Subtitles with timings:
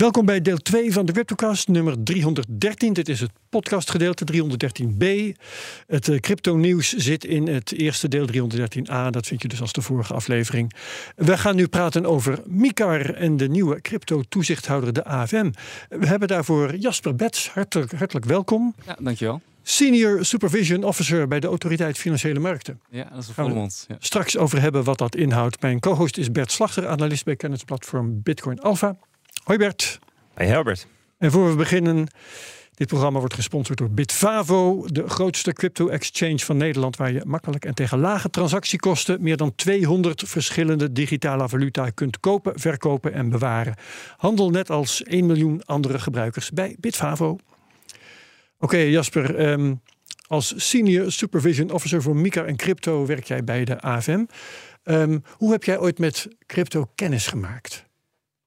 [0.00, 2.92] Welkom bij deel 2 van de Cryptocast, nummer 313.
[2.92, 5.04] Dit is het podcastgedeelte 313b.
[5.86, 9.10] Het uh, crypto-nieuws zit in het eerste deel 313a.
[9.10, 10.72] Dat vind je dus als de vorige aflevering.
[11.16, 15.50] We gaan nu praten over MICAR en de nieuwe crypto-toezichthouder, de AFM.
[15.88, 17.50] We hebben daarvoor Jasper Bets.
[17.50, 18.74] Hartelijk, hartelijk welkom.
[18.86, 19.40] Ja, dankjewel.
[19.62, 22.80] Senior Supervision Officer bij de Autoriteit Financiële Markten.
[22.90, 23.84] Ja, dat is een volle mond.
[23.88, 23.96] Ja.
[23.98, 25.62] Straks over hebben wat dat inhoudt.
[25.62, 28.96] Mijn co-host is Bert Slachter, analist bij kennisplatform Bitcoin Alpha.
[29.50, 29.98] Hoi Bert.
[30.34, 30.86] Hey Herbert.
[31.18, 32.06] En voor we beginnen,
[32.74, 37.74] dit programma wordt gesponsord door Bitvavo, de grootste crypto-exchange van Nederland, waar je makkelijk en
[37.74, 43.74] tegen lage transactiekosten meer dan 200 verschillende digitale valuta kunt kopen, verkopen en bewaren.
[44.16, 47.38] Handel net als 1 miljoen andere gebruikers bij Bitvavo.
[48.58, 49.36] Oké, Jasper.
[49.36, 49.74] ehm,
[50.26, 54.24] als Senior Supervision Officer voor MICA en crypto werk jij bij de AFM.
[54.82, 57.88] Ehm, hoe heb jij ooit met crypto kennis gemaakt?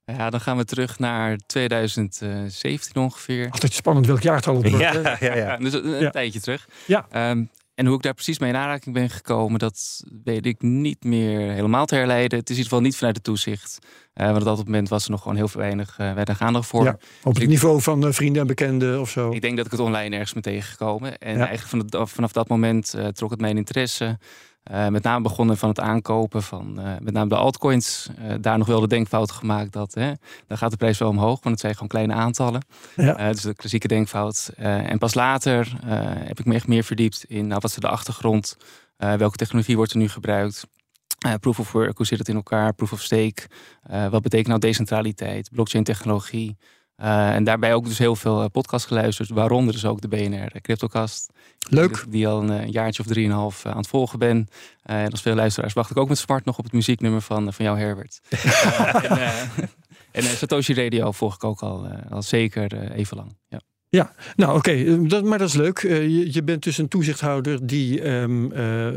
[0.05, 3.49] Ja, dan gaan we terug naar 2017 ongeveer.
[3.49, 4.83] Altijd spannend welk jaartal het wordt.
[4.85, 5.57] Ja, ja, Ja, ja.
[5.57, 6.09] dus een Ja.
[6.09, 6.67] tijdje terug.
[6.85, 7.05] Ja.
[7.11, 7.43] Ehm,
[7.75, 11.51] en hoe ik daar precies mee in aanraking ben gekomen, dat weet ik niet meer
[11.51, 12.39] helemaal te herleiden.
[12.39, 13.77] Het is in ieder geval niet vanuit het toezicht.
[14.13, 16.67] Eh, want op dat moment was er nog gewoon heel veel weinig, eh weinig aandacht
[16.67, 16.83] voor.
[16.83, 19.31] Ja, op het niveau van eh, vrienden en bekenden of zo.
[19.31, 21.17] Ik denk dat ik het online ergens ben tegengekomen.
[21.17, 21.47] En Ja.
[21.47, 24.17] eigenlijk van het- vanaf dat moment eh, trok het mijn interesse.
[24.63, 28.09] Eh, met name begonnen van het aankopen van eh, met name de altcoins.
[28.17, 30.11] Eh, daar nog wel de denkfout gemaakt dat hè,
[30.47, 32.65] dan gaat de prijs wel omhoog, want het zijn gewoon kleine aantallen.
[32.95, 33.31] Ja.
[33.31, 34.51] Dus de klassieke denkfout.
[34.55, 35.73] En pas later
[36.25, 38.57] heb ik me echt meer verdiept in nou, wat is de achtergrond,
[38.97, 40.67] welke technologie wordt er nu gebruikt.
[41.39, 42.73] Proof of work, hoe zit het in elkaar?
[42.73, 43.47] Proof of stake.
[44.09, 46.57] Wat betekent nou decentraliteit, blockchain technologie?
[47.03, 50.61] Eh, en daarbij ook dus heel veel eh, podcasts geluisterd, waaronder dus ook de BNR
[50.61, 51.31] Cryptocast.
[51.69, 52.05] Leuk.
[52.09, 54.47] Die al een eh, jaartje of drieënhalf eh, aan het volgen ben.
[54.83, 57.47] Eh, en als veel luisteraars wacht ik ook met smart nog op het muzieknummer van,
[57.47, 58.19] eh, van jou Herbert.
[58.29, 58.45] Eh,
[59.09, 59.41] en eh,
[60.11, 63.35] en eh, Satoshi Radio volg ik ook al, eh, al zeker eh, even lang.
[63.89, 64.13] Ja.
[64.35, 65.79] Nou, oké, eh, dat- maar dat is leuk.
[65.79, 68.87] Eh, je, je bent dus een toezichthouder die ehm, eh,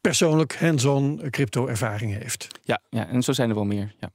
[0.00, 2.48] persoonlijk hands-on crypto-ervaring heeft.
[2.62, 3.94] Ja, ja, en zo zijn er wel meer.
[4.00, 4.10] Ja,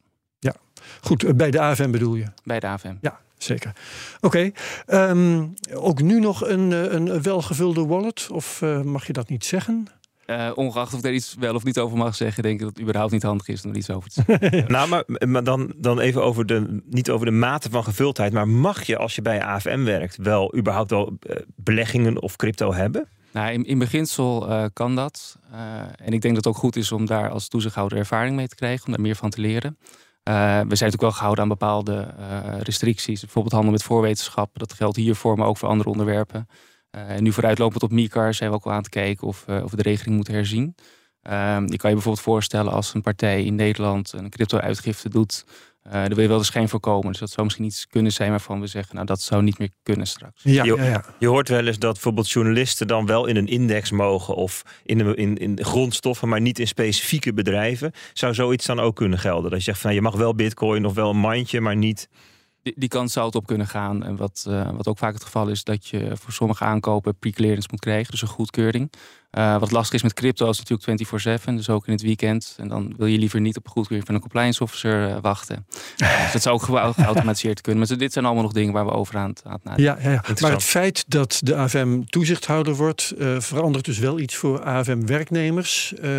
[1.01, 2.25] Goed, eh, bij de AFM bedoel je?
[2.43, 2.95] bij de AFM.
[3.01, 3.75] Ja, zeker.
[4.19, 4.51] Oké,
[4.85, 8.27] ehm, ook nu nog een, eh, een welgevulde wallet?
[8.31, 9.87] Of eh, mag je dat niet zeggen?
[10.25, 12.69] Eh, ongeacht of ik daar iets wel of niet over mag zeggen, denk ik dat
[12.69, 14.65] het überhaupt niet handig is om er iets over te zeggen.
[14.71, 18.47] Nou, maar, maar dan, dan even over de, niet over de mate van gevuldheid, maar
[18.47, 21.17] mag je als je bij AFM werkt wel überhaupt wel
[21.55, 23.07] beleggingen of crypto hebben?
[23.31, 25.37] Nou, in, in beginsel eh, kan dat.
[25.51, 28.47] Eh, en ik denk dat het ook goed is om daar als toezichthouder ervaring mee
[28.47, 29.77] te krijgen, om daar meer van te leren.
[30.29, 33.21] Eh, we zijn natuurlijk wel gehouden aan bepaalde eh, restricties.
[33.21, 34.59] Bijvoorbeeld handel met voorwetenschap.
[34.59, 36.47] Dat geldt hiervoor, maar ook voor andere onderwerpen.
[36.89, 39.71] Eh, en nu vooruitlopend op MICAR zijn we ook wel aan het kijken of, of
[39.71, 40.75] we de regeling moeten herzien.
[41.21, 45.45] Ehm, je kan je bijvoorbeeld voorstellen als een partij in Nederland een crypto-uitgifte doet.
[45.83, 47.11] Eh dan wil je wel de schijn voorkomen.
[47.11, 49.69] Dus dat zou misschien iets kunnen zijn waarvan we zeggen, nou dat zou niet meer
[49.83, 50.43] kunnen straks.
[50.43, 51.03] Ja, Jo- ja, ja.
[51.19, 54.97] Je hoort wel eens dat bijvoorbeeld journalisten dan wel in een index mogen of in,
[54.97, 57.91] de, in, in grondstoffen, maar niet in specifieke bedrijven.
[58.13, 59.49] Zou zoiets dan ook kunnen gelden?
[59.49, 62.09] Dat je zegt van nou, je mag wel bitcoin of wel een mandje, maar niet.
[62.61, 64.03] Die, die kant zou het op kunnen gaan.
[64.03, 67.67] En wat, eh, wat ook vaak het geval is, dat je voor sommige aankopen pre-clearance
[67.71, 68.91] moet krijgen, dus een goedkeuring.
[69.29, 72.55] Eh, wat lastig is met crypto is natuurlijk 24/7, dus ook in het weekend.
[72.57, 75.65] En dan wil je liever niet op een goedkeuring van een compliance officer eh, wachten.
[76.23, 77.87] Dus dat zou ook gewa- geautomatiseerd kunnen.
[77.87, 80.09] Maar dit zijn allemaal nog dingen waar we over aan het, aan het nadenken Ja,
[80.09, 80.33] ja, ja.
[80.41, 85.93] Maar het feit dat de AFM toezichthouder wordt, eh, verandert dus wel iets voor AFM-werknemers
[85.93, 86.09] eh,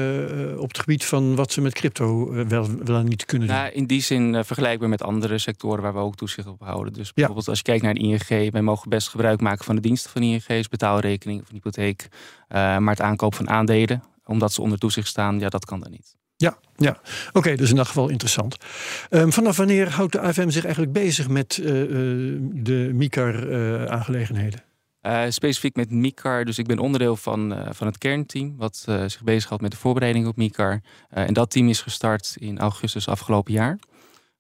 [0.56, 3.56] op het gebied van wat ze met crypto wel, wel en niet kunnen doen.
[3.56, 6.92] Nou, in die zin vergelijkbaar met andere sectoren waar we ook toezicht op houden.
[6.92, 9.81] Dus bijvoorbeeld als je kijkt naar de ING, wij mogen best gebruik maken van de
[9.81, 12.09] diensten van ING, dus betaalrekening of een hypotheek.
[12.48, 15.91] Eh, maar het aankoop van aandelen, omdat ze onder toezicht staan, ja, dat kan dan
[15.91, 16.16] niet.
[16.37, 17.00] Ja, ja.
[17.33, 18.57] oké, dus in dat geval interessant.
[19.10, 21.89] Ehm, vanaf wanneer houdt de AFM zich eigenlijk bezig met eh, eh,
[22.41, 24.63] de MICAR-aangelegenheden?
[25.01, 28.77] Eh, specifiek met MICAR, dus ik ben onderdeel van, van het kernteam, wat
[29.07, 30.80] zich bezighoudt met de voorbereiding op MICAR.
[31.09, 33.78] En dat team is gestart in augustus afgelopen jaar.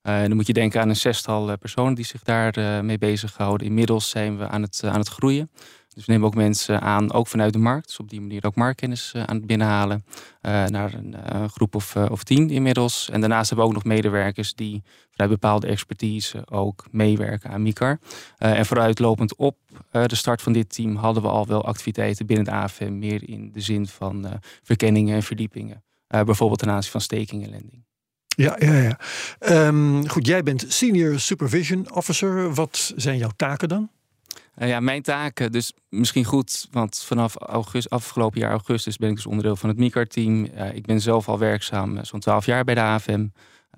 [0.02, 3.66] Eh, dan moet je denken aan een zestal personen die zich daar eh, mee bezighouden.
[3.66, 5.50] Inmiddels zijn we aan het, aan het groeien.
[5.94, 7.86] Dus we nemen ook mensen aan, ook vanuit de markt.
[7.86, 10.04] Dus op die manier ook marktkennis eh, aan het binnenhalen.
[10.40, 13.10] eh, naar een eh, groep of, of tien inmiddels.
[13.10, 17.98] En daarnaast hebben we ook nog medewerkers die vanuit bepaalde expertise ook meewerken aan MICAR.
[18.38, 19.56] En vooruitlopend op
[19.90, 22.98] de start van dit team hadden we al wel activiteiten binnen de AFM.
[22.98, 25.84] Meer in de zin van verkenningen en verdiepingen.
[26.06, 27.84] bijvoorbeeld ten aanzien van staking en lending.
[28.26, 28.98] Ja, ja, ja.
[29.38, 32.54] Ehm, goed, jij bent Senior Supervision Officer.
[32.54, 33.90] Wat zijn jouw taken dan?
[34.60, 39.14] Uh, ja, mijn taken, dus misschien goed, want vanaf augustus, afgelopen jaar augustus ben ik
[39.16, 40.44] dus onderdeel van het MICAR-team.
[40.44, 43.26] Uh, ik ben zelf al werkzaam, zo'n twaalf jaar bij de AFM.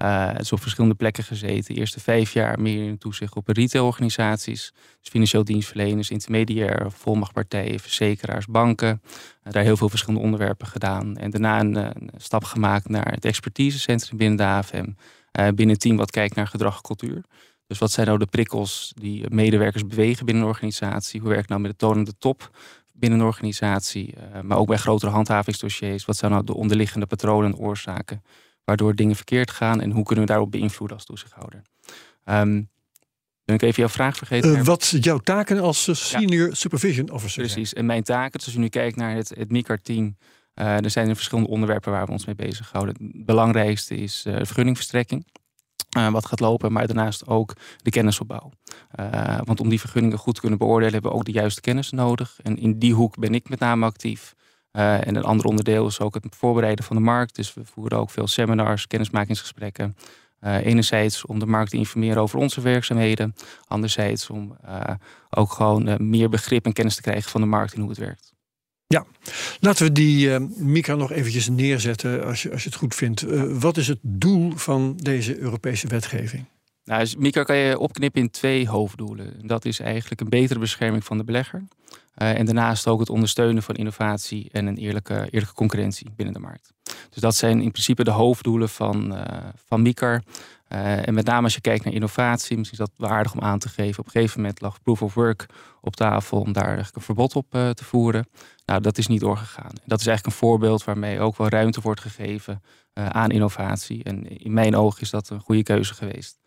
[0.02, 1.74] Uh, dus op verschillende plekken gezeten.
[1.74, 4.72] De eerste vijf jaar meer in toezicht op retailorganisaties.
[5.00, 9.02] Dus financieel dienstverleners, intermediair, volmachtpartijen, verzekeraars, banken.
[9.42, 11.16] Daar heel veel verschillende onderwerpen gedaan.
[11.16, 14.90] En daarna een, stap gemaakt naar het expertisecentrum binnen de AFM.
[15.32, 17.22] Binnen een team wat kijkt naar gedrag en cultuur.
[17.72, 21.20] Dus wat zijn nou de prikkels die medewerkers bewegen binnen een organisatie?
[21.20, 22.50] Hoe werkt nou met de tonende top
[22.92, 24.14] binnen een organisatie?
[24.42, 26.04] maar ook bij grotere handhavingsdossiers.
[26.04, 28.22] Wat zijn nou de onderliggende patronen en oorzaken?
[28.64, 31.62] waardoor dingen verkeerd gaan en hoe kunnen we daarop beïnvloeden als toezichthouder.
[32.24, 32.70] Um,
[33.44, 34.52] ben ik even jouw vraag vergeten?
[34.52, 38.54] Uh, wat jouw taken als eh, senior supervision officer Precies, en mijn taken, dus als
[38.54, 40.16] je nu kijkt naar het, het MICAR-team,
[40.54, 42.94] uh, er zijn er verschillende onderwerpen waar we ons mee bezighouden.
[42.94, 45.26] Het belangrijkste is vergunningverstrekking.
[45.96, 48.50] Uh, wat gaat lopen, maar daarnaast ook de kennisopbouw.
[49.00, 51.90] Uh, want om die vergunningen goed te kunnen beoordelen, hebben we ook de juiste kennis
[51.90, 52.38] nodig.
[52.42, 54.34] En in die hoek ben ik met name actief.
[54.72, 57.34] Uh, en een ander onderdeel is ook het voorbereiden van de markt.
[57.34, 59.96] Dus we voeren ook veel seminars, kennismakingsgesprekken.
[60.40, 63.34] Enerzijds om de markt te informeren over onze werkzaamheden.
[63.66, 64.56] Anderzijds om
[65.30, 68.31] ook gewoon meer begrip en kennis te krijgen van de markt en hoe het werkt.
[68.92, 69.06] Ja,
[69.60, 73.24] laten we die uh, micro nog eventjes neerzetten als je, als je het goed vindt.
[73.60, 76.44] wat is het doel van deze Europese wetgeving?
[76.84, 79.46] Nou, dus Mika kan je opknippen in twee hoofddoelen.
[79.46, 81.64] Dat is eigenlijk een betere bescherming van de belegger.
[82.16, 86.40] Uh, en daarnaast ook het ondersteunen van innovatie en een eerlijke, eerlijke concurrentie binnen de
[86.40, 86.72] markt.
[87.10, 89.24] Dus dat zijn in principe de hoofddoelen van, uh,
[89.66, 90.22] van MICAR.
[90.74, 93.58] Uh, en met name als je kijkt naar innovatie, misschien is dat waardig om aan
[93.58, 93.98] te geven.
[93.98, 95.46] Op een gegeven moment lag proof of work
[95.80, 98.28] op tafel om daar eigenlijk een verbod op te voeren.
[98.66, 99.72] Nou, dat is niet doorgegaan.
[99.84, 102.62] Dat is eigenlijk een voorbeeld waarmee ook wel ruimte wordt gegeven
[102.94, 104.04] aan innovatie.
[104.04, 106.38] En in mijn ogen is dat een goede keuze geweest.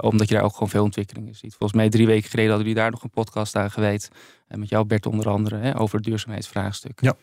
[0.00, 1.54] Omdat je daar ook gewoon veel ontwikkelingen ziet.
[1.54, 4.10] Volgens mij drie weken geleden hadden jullie daar nog een podcast aan gewijd.
[4.48, 7.00] Met jou Bert onder andere hè, over het duurzaamheidsvraagstuk.
[7.00, 7.16] Ja,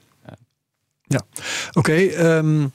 [1.03, 1.21] ja.
[1.67, 1.79] oké.
[1.79, 2.73] Okay, um,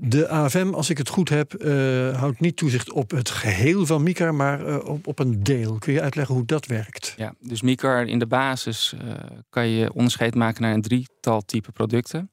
[0.00, 4.02] de AFM, als ik het goed heb, uh, houdt niet toezicht op het geheel van
[4.02, 5.78] MICAR, maar op, op een deel.
[5.78, 7.14] Kun je uitleggen hoe dat werkt?
[7.16, 8.94] Ja, dus MICAR in de basis
[9.50, 12.30] kan je onderscheid maken naar een drietal type producten.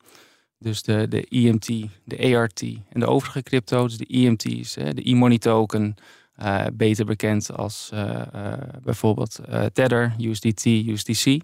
[0.60, 1.66] Dus de, de EMT,
[2.04, 3.88] de ART en de overige crypto.
[3.88, 5.96] Dus de EMT is de e-money token,
[6.42, 8.54] uh, beter bekend als uh, uh,
[8.84, 9.40] bijvoorbeeld
[9.74, 11.40] Tether, USDT, USDC.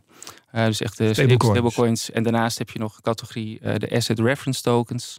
[0.52, 1.58] dus echt de stablecoins.
[1.58, 2.12] stablecoins.
[2.12, 5.18] En daarnaast heb je nog een categorie de Asset Reference Tokens,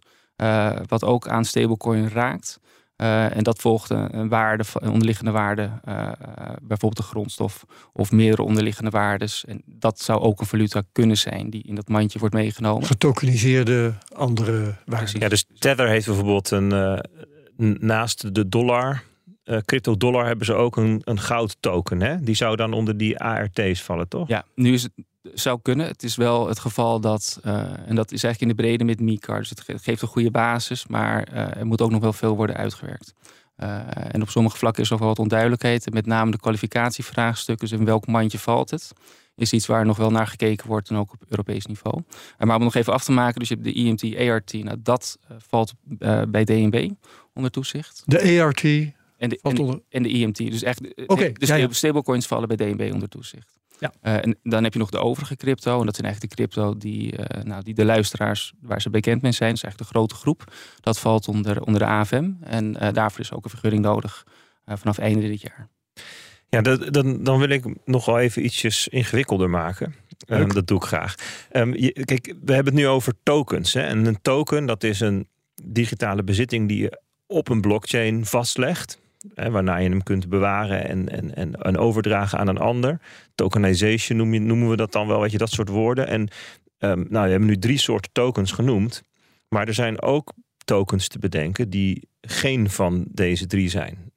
[0.87, 2.61] wat ook aan stablecoin raakt.
[2.97, 5.71] en dat volgt een, waarde, een onderliggende waarde,
[6.63, 9.45] bijvoorbeeld de grondstof of meerdere onderliggende waardes.
[9.45, 12.87] En dat zou ook een valuta kunnen zijn die in dat mandje wordt meegenomen.
[12.87, 15.21] Getokeniseerde andere waarden.
[15.21, 17.03] Ja, dus Tether heeft bijvoorbeeld een,
[17.81, 19.03] naast de dollar
[19.49, 22.03] uh, crypto dollar hebben ze ook een, een goud token.
[22.03, 22.21] Hè?
[22.21, 24.29] Die zou dan onder die ART's vallen, toch?
[24.29, 24.93] Ja, nu is het
[25.35, 25.87] zou kunnen.
[25.87, 27.55] Het is wel het geval dat, uh,
[27.87, 29.39] en dat is eigenlijk in de brede met MiCard.
[29.39, 32.57] Dus het geeft een goede basis, maar uh, er moet ook nog wel veel worden
[32.57, 33.15] uitgewerkt.
[33.57, 35.87] en op sommige vlakken is nog wel wat onduidelijkheid.
[35.87, 38.93] En met name de kwalificatievraagstukken, dus in welk mandje valt het,
[39.37, 42.03] is iets waar nog wel naar gekeken wordt en ook op Europees niveau.
[42.39, 45.19] maar om nog even af te maken, dus je hebt de IMT, ART, nou dat
[45.39, 45.75] valt
[46.29, 46.91] bij DNB
[47.35, 48.03] onder toezicht.
[48.07, 48.65] De ART,
[49.19, 50.37] en de, en, en, de IMT.
[50.37, 51.69] Dus echt okay, dus ja, ja.
[51.71, 53.58] stablecoins vallen bij DNB onder toezicht.
[53.79, 53.93] Ja.
[54.03, 55.81] Uh, en dan heb je nog de overige crypto.
[55.81, 59.23] En dat zijn eigenlijk de crypto die, uh, nou, die de luisteraars waar ze bekend
[59.23, 59.49] mee zijn.
[59.49, 60.53] Dat is eigenlijk de grote groep.
[60.81, 62.31] Dat valt onder, onder de AFM.
[62.41, 64.27] En uh, daarvoor is ook een vergunning nodig
[64.67, 65.69] vanaf einde dit jaar.
[66.49, 69.95] Ja, dat, dan, dan wil ik nog wel even ietsjes ingewikkelder maken.
[70.27, 71.15] Um, dat doe ik graag.
[71.53, 73.73] Um, je, kijk, we hebben het nu over tokens.
[73.73, 73.81] Hè?
[73.81, 75.29] En een token, dat is een
[75.65, 78.99] digitale bezitting die je op een blockchain vastlegt.
[79.35, 83.01] Waarna je hem kunt bewaren en, en, en, en, overdragen aan een ander.
[83.35, 86.07] Tokenization noemen we dat dan wel, weet je, dat soort woorden.
[86.07, 86.21] En
[86.79, 89.03] um, nou, we hebben nu drie soorten tokens genoemd.
[89.49, 90.33] Maar er zijn ook
[90.65, 94.13] tokens te bedenken die geen van deze drie zijn.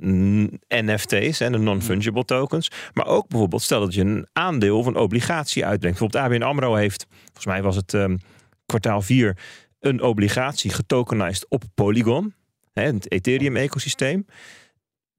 [0.68, 2.72] NFT's en de non-fungible tokens.
[2.94, 6.00] Maar ook bijvoorbeeld, stel dat je een aandeel of een obligatie uitbrengt.
[6.00, 8.20] Bijvoorbeeld ABN AMRO heeft, volgens mij was het um,
[8.66, 9.38] kwartaal 4,
[9.80, 12.34] een obligatie getokenized op Polygon.
[12.74, 14.26] Hè, het Ethereum-ecosysteem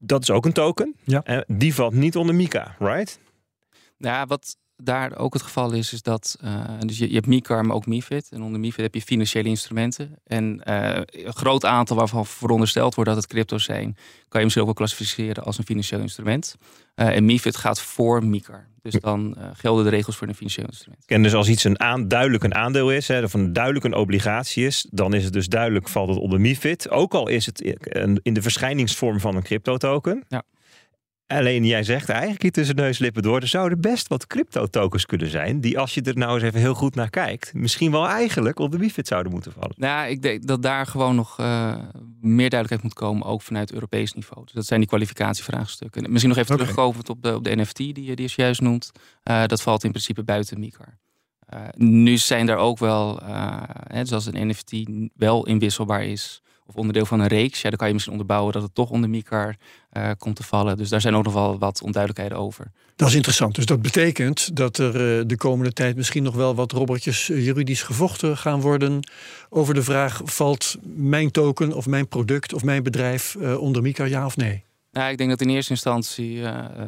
[0.05, 0.97] dat is ook een token.
[1.05, 1.23] Ja.
[1.27, 3.21] Uh, die valt niet onder Mika, right?
[3.97, 7.67] Ja, wat, daar ook het geval is, is dat uh, dus je, je, hebt MICAR,
[7.67, 8.29] maar ook MIFID.
[8.31, 10.19] En onder MIFID heb je financiële instrumenten.
[10.25, 13.97] En uh, een groot aantal waarvan verondersteld wordt dat het crypto zijn,
[14.29, 16.57] kan je misschien ook wel klassificeren als een financieel instrument.
[16.97, 18.71] Uh, en MIFID gaat voor MICAR.
[18.83, 21.03] Dus dan gelden de regels voor een financieel instrument.
[21.07, 23.95] En dus als iets een aan, duidelijk een aandeel is, hè, of een duidelijk een
[23.95, 26.91] obligatie is, dan is het dus duidelijk valt het onder MIFID.
[26.91, 27.61] Ook al is het
[28.23, 30.25] in de verschijningsvorm van een crypto token.
[30.29, 30.43] Ja.
[31.37, 33.41] Alleen jij zegt eigenlijk hier tussen neus lippen door.
[33.41, 35.61] Er zouden best wat crypto-tokens kunnen zijn.
[35.61, 37.55] Die als je er nou eens even heel goed naar kijkt.
[37.55, 39.75] Misschien wel eigenlijk op de MIFID zouden moeten vallen.
[39.77, 41.75] Nou, ik denk dat daar gewoon nog uh,
[42.21, 43.27] meer duidelijkheid moet komen.
[43.27, 44.45] Ook vanuit Europees niveau.
[44.45, 46.11] Dus dat zijn die kwalificatievraagstukken.
[46.11, 46.67] Misschien nog even okay.
[46.67, 48.91] terugkomend op de, op de NFT die, die je juist noemt.
[49.25, 50.99] Uh, dat valt in principe buiten MICAR.
[51.55, 53.21] Uh, nu zijn er ook wel,
[53.87, 54.73] hè, zoals een NFT
[55.15, 58.63] wel inwisselbaar is of onderdeel van een reeks, ja, dan kan je misschien onderbouwen dat
[58.63, 59.57] het toch onder MICAR
[59.93, 60.77] uh, komt te vallen.
[60.77, 62.71] Dus daar zijn ook nog wel wat onduidelijkheden over.
[62.97, 63.55] Dat is interessant.
[63.55, 67.45] Dus dat betekent dat er uh, de komende tijd misschien nog wel wat robbertjes uh,
[67.45, 69.09] juridisch gevochten gaan worden
[69.49, 74.27] over de vraag: valt mijn token of mijn product of mijn bedrijf onder MICAR, ja
[74.27, 74.65] of nee?
[74.91, 76.41] Nou, ik denk dat in eerste instantie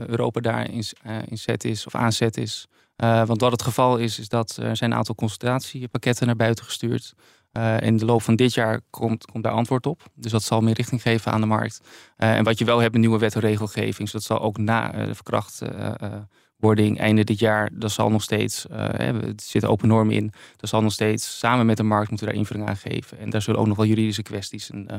[0.07, 0.85] Europa daar in,
[1.29, 2.67] in zet is of aanzet is.
[2.97, 7.15] want wat het geval is, is dat er zijn een aantal consultatiepakketten naar buiten gestuurd.
[7.57, 10.03] Uh, in de loop van dit jaar komt, komt daar antwoord op.
[10.15, 11.81] Dus dat zal meer richting geven aan de markt.
[12.19, 13.97] Uh, en wat je wel hebt, een nieuwe wet en regelgeving.
[13.97, 18.67] Dus dat zal ook na uh, de verkrachtwording einde dit jaar, dat zal nog steeds,
[18.71, 22.37] er zitten open normen in, dat zal nog steeds samen met de markt moeten daar
[22.37, 23.19] invulling aan geven.
[23.19, 24.91] En daar zullen ook nog wel juridische kwesties een,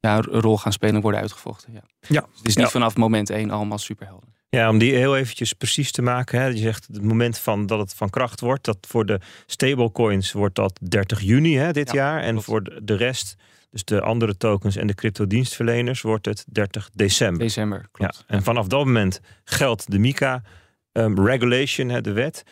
[0.00, 1.72] ja, een rol gaan spelen en worden uitgevochten.
[1.72, 1.82] Ja.
[2.00, 2.20] ja.
[2.20, 4.28] Dus het is niet vanaf moment één allemaal superhelder.
[4.50, 6.40] Ja, om die heel eventjes precies te maken.
[6.40, 6.46] Hè.
[6.46, 8.64] Je zegt het moment van dat het van kracht wordt.
[8.64, 12.22] Dat voor de stablecoins wordt dat 30 juni hè, dit jaar.
[12.22, 13.34] En voor de rest,
[13.70, 17.38] dus de andere tokens en de cryptodienstverleners, wordt het 30 december.
[17.38, 18.24] December, klopt.
[18.28, 18.34] Ja.
[18.34, 20.42] En vanaf dat moment geldt de MICA
[20.92, 22.42] um, regulation, hè, de wet.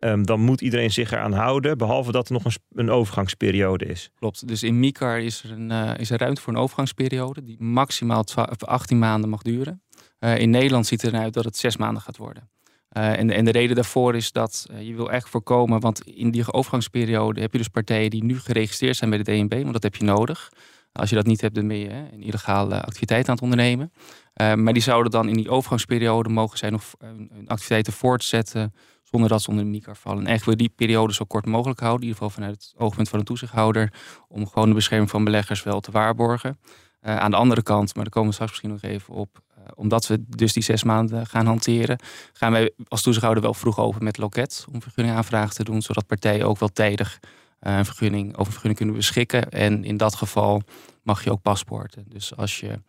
[0.00, 4.10] Um, dan moet iedereen zich eraan houden, behalve dat er nog een, een overgangsperiode is.
[4.14, 4.48] Klopt.
[4.48, 8.24] Dus in MICAR is er, een, uh, is er ruimte voor een overgangsperiode die maximaal
[8.24, 9.82] 12, 18 maanden mag duren.
[10.20, 12.48] Uh, in Nederland ziet het eruit dat het zes maanden gaat worden.
[12.92, 16.52] Uh, en, de reden daarvoor is dat uh, je wil echt voorkomen, want in die
[16.52, 19.96] overgangsperiode heb je dus partijen die nu geregistreerd zijn bij de DNB, want dat heb
[19.96, 20.52] je nodig.
[20.92, 23.92] Als je dat niet hebt, dan ben je hè, een illegale activiteit aan het ondernemen.
[24.34, 29.42] Maar die zouden dan in die overgangsperiode mogen zijn of hun, activiteiten voortzetten zonder dat
[29.42, 30.20] ze onder de MICAR vallen.
[30.20, 33.08] En eigenlijk wil die periode zo kort mogelijk houden, in ieder geval vanuit het oogpunt
[33.08, 33.92] van een toezichthouder,
[34.28, 36.58] om gewoon de bescherming van beleggers wel te waarborgen.
[37.00, 39.42] aan de andere kant, maar daar komen we straks misschien nog even op,
[39.76, 41.98] omdat we dus die zes maanden gaan hanteren,
[42.32, 46.46] gaan wij als toezichthouder wel vroeg open met loket om vergunningaanvragen te doen, zodat partijen
[46.46, 47.18] ook wel tijdig
[47.60, 49.50] uh, een vergunning, over een vergunning kunnen beschikken.
[49.50, 50.62] En in dat geval
[51.02, 52.04] mag je ook paspoorten.
[52.08, 52.80] Dus als je,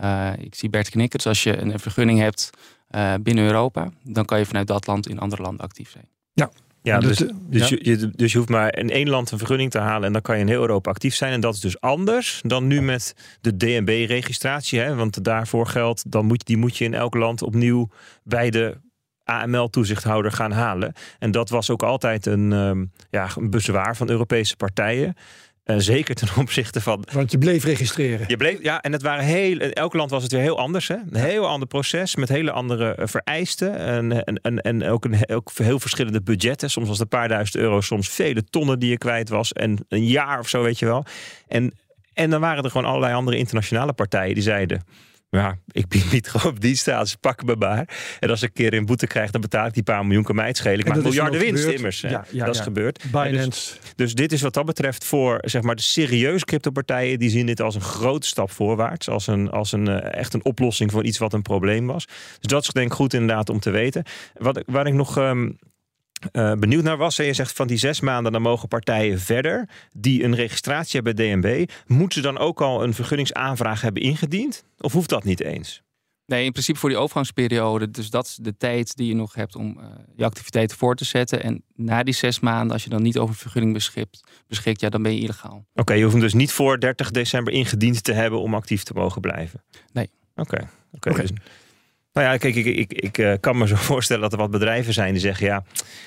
[0.00, 2.50] uh, ik zie Bert knikken, dus als je een vergunning hebt
[2.90, 6.08] uh, binnen Europa, dan kan je vanuit dat land in andere landen actief zijn.
[6.32, 6.50] Ja,
[6.86, 7.16] ja, dus,
[7.48, 7.76] dus, ja.
[7.80, 10.36] Je, dus je hoeft maar in één land een vergunning te halen en dan kan
[10.36, 11.32] je in heel Europa actief zijn.
[11.32, 14.82] En dat is dus anders dan nu met de DNB-registratie.
[14.82, 17.88] Want daarvoor geldt, dan moet, die moet je in elk land opnieuw
[18.22, 18.76] bij de
[19.24, 20.92] AML-toezichthouder gaan halen.
[21.18, 25.14] En dat was ook altijd een, um, ja, een bezwaar van Europese partijen.
[25.66, 27.04] Uh, zeker ten opzichte van.
[27.12, 28.24] Want je bleef registreren.
[28.28, 29.60] Je bleef, ja, en het waren heel.
[29.60, 30.88] In elk land was het weer heel anders.
[30.88, 30.94] Hè?
[30.94, 33.76] Een heel ander proces met hele andere uh, vereisten.
[33.76, 36.70] En, en, en, en ook, een, ook heel verschillende budgetten.
[36.70, 39.52] Soms was het een paar duizend euro, soms vele tonnen die je kwijt was.
[39.52, 41.04] En een jaar of zo, weet je wel.
[41.48, 41.74] En,
[42.14, 44.84] en dan waren er gewoon allerlei andere internationale partijen die zeiden
[45.36, 47.88] ja, ik bied niet gewoon op dienststaat, ze pakken me maar.
[48.20, 50.34] En als ik een keer een boete krijg, dan betaal ik die paar miljoen, kan
[50.34, 50.78] mij het schelen.
[50.78, 51.76] Ik maak miljarden winst gebeurd.
[51.76, 52.00] immers.
[52.00, 53.04] Ja, ja, dat is gebeurd.
[53.10, 53.48] Binance.
[53.50, 57.46] Dus, dus, dit is wat dat betreft voor zeg maar, de serieuze cryptopartijen, die zien
[57.46, 59.08] dit als een grote stap voorwaarts.
[59.08, 62.06] Als, een, als een, uh, echt een oplossing voor iets wat een probleem was.
[62.40, 64.04] Dus dat is denk ik goed inderdaad om te weten.
[64.34, 65.18] Wat, waar ik nog...
[65.18, 65.58] Um,
[66.32, 67.18] uh, benieuwd naar was.
[67.18, 71.14] En je zegt van die zes maanden, dan mogen partijen verder die een registratie hebben
[71.14, 71.70] bij DNB.
[71.86, 74.64] Moeten ze dan ook al een vergunningsaanvraag hebben ingediend?
[74.78, 75.84] Of hoeft dat niet eens?
[76.26, 77.90] Nee, in principe voor die overgangsperiode.
[77.90, 79.84] Dus dat is de tijd die je nog hebt om uh,
[80.16, 81.42] je activiteiten voor te zetten.
[81.42, 85.02] En na die zes maanden, als je dan niet over vergunning beschikt, beschikt ja, dan
[85.02, 85.54] ben je illegaal.
[85.54, 88.82] Oké, okay, je hoeft hem dus niet voor 30 december ingediend te hebben om actief
[88.82, 89.62] te mogen blijven.
[89.92, 90.10] Nee.
[90.36, 90.54] Oké.
[90.54, 90.68] Okay.
[90.92, 91.10] Oké.
[91.10, 91.38] Okay, dus
[92.16, 94.92] nou ja, kijk, ik, ik, ik, ik kan me zo voorstellen dat er wat bedrijven
[94.92, 95.64] zijn die zeggen: ja,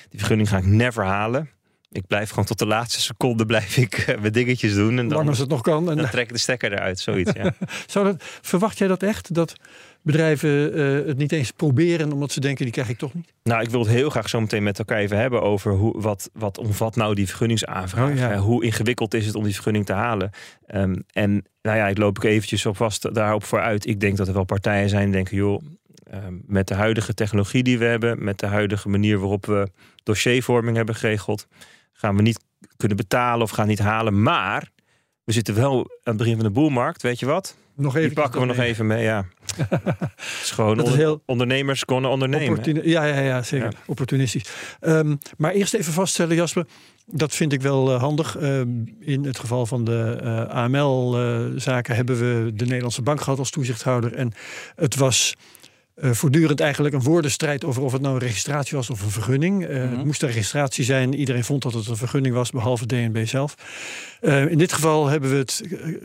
[0.08, 1.50] die vergunning ga ik never halen.
[1.92, 4.98] Ik blijf gewoon tot de laatste seconde blijf ik uh, mijn dingetjes doen.
[4.98, 5.90] En dan, Lang als het nog kan.
[5.90, 7.32] En dan trek ik de stekker eruit, zoiets.
[7.32, 7.54] Ja.
[7.86, 9.34] Zou dat, verwacht jij dat echt?
[9.34, 9.54] Dat
[10.02, 13.32] bedrijven uh, het niet eens proberen omdat ze denken die krijg ik toch niet?
[13.42, 16.30] Nou, ik wil het heel graag zo meteen met elkaar even hebben over hoe, wat,
[16.32, 18.10] wat omvat nou die vergunningsaanvraag.
[18.10, 18.32] Oh, ja.
[18.32, 20.30] uh, hoe ingewikkeld is het om die vergunning te halen?
[20.74, 23.86] Um, en nou ja, ik loop ik eventjes op vast daarop vooruit.
[23.86, 25.62] Ik denk dat er wel partijen zijn die denken, joh,
[26.10, 29.68] Ehm, met de huidige technologie die we hebben, met de huidige manier waarop we
[30.02, 31.46] dossiervorming hebben geregeld,
[31.92, 32.40] gaan we niet
[32.76, 34.22] kunnen betalen of gaan niet halen.
[34.22, 34.70] Maar
[35.24, 37.56] we zitten wel aan het begin van de boelmarkt, weet je wat?
[37.74, 39.26] Nog even Die pakken we nog even mee, ja.
[39.56, 42.88] Het is gewoon Dat is heel- ondernemers konden ondernemen.
[42.88, 43.70] ja, ja, ja, zeker.
[43.72, 43.78] Ja.
[43.86, 44.44] Opportunistisch.
[44.80, 46.66] Ehm, maar eerst even vaststellen, Jasper.
[47.06, 48.36] Dat vind ik wel eh, handig.
[48.36, 48.68] Ehm,
[49.00, 54.14] in het geval van de AML-zaken hebben we de Nederlandse Bank gehad als toezichthouder.
[54.14, 54.32] En
[54.74, 55.36] het was
[56.00, 59.64] eh, voortdurend eigenlijk een woordenstrijd over of het nou een registratie was of een vergunning.
[59.66, 59.96] Eh, Mhm.
[59.96, 61.14] Het moest een registratie zijn.
[61.14, 63.54] Iedereen vond dat het een vergunning was, behalve DNB zelf.
[64.20, 65.62] Eh, in dit geval hebben we het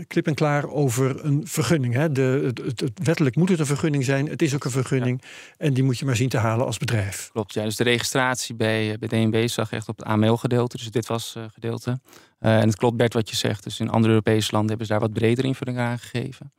[0.08, 1.94] klip en klaar over een vergunning.
[1.94, 2.12] Hè.
[2.12, 4.28] De, het, het, het- wettelijk moet het een vergunning zijn.
[4.30, 5.22] Het is ook een vergunning.
[5.58, 7.30] En die moet je maar zien te halen als bedrijf.
[7.32, 7.64] Klopt, ja.
[7.64, 10.78] Dus de registratie bij, bij DNB zag echt op het AML-gedeelte.
[10.78, 12.00] Dus dit was gedeelte.
[12.40, 13.64] En het klopt, Bert, wat je zegt.
[13.64, 16.54] Dus in andere Europese landen hebben ze daar wat bredere invulling aan gegeven.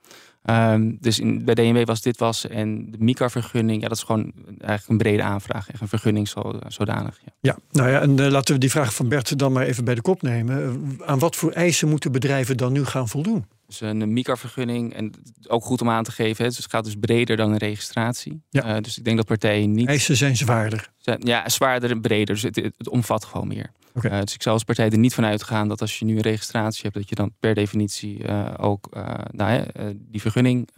[0.47, 2.47] Ehm, dus in, bij DNB was dit was.
[2.47, 5.71] En de MICA-vergunning, ja, dat is gewoon eigenlijk een brede aanvraag.
[5.71, 7.19] Echt een vergunning zo, zodanig.
[7.25, 7.33] Ja.
[7.41, 9.95] Ja, nou ja, en eh, laten we die vraag van Bert dan maar even bij
[9.95, 10.81] de kop nemen.
[11.05, 13.47] Aan wat voor eisen moeten bedrijven dan nu gaan voldoen?
[13.67, 15.13] Dus een MICA-vergunning, en
[15.49, 18.43] ook goed om aan te geven, hè, dus het gaat dus breder dan een registratie.
[18.51, 18.63] Ja.
[18.63, 19.89] Eh, dus ik denk dat partijen niet.
[19.89, 20.91] Eisen zijn zwaarder.
[20.99, 22.35] zijn- Ja, zwaarder en breder.
[22.35, 23.71] Dus het, het omvat gewoon meer.
[24.13, 26.21] Eh, dus ik zou als partij er niet van uitgaan dat als je nu een
[26.23, 28.89] registratie hebt, dat je dan per definitie eh, ook
[29.31, 29.65] nou,
[29.97, 30.69] die vergunning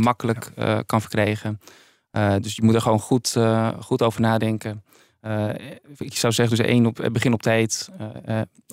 [0.00, 0.50] makkelijk
[0.86, 1.60] kan verkrijgen.
[2.40, 3.36] Dus je moet er gewoon goed,
[3.80, 4.84] goed over nadenken.
[5.96, 7.88] Ik zou zeggen, dus één, op, begin op tijd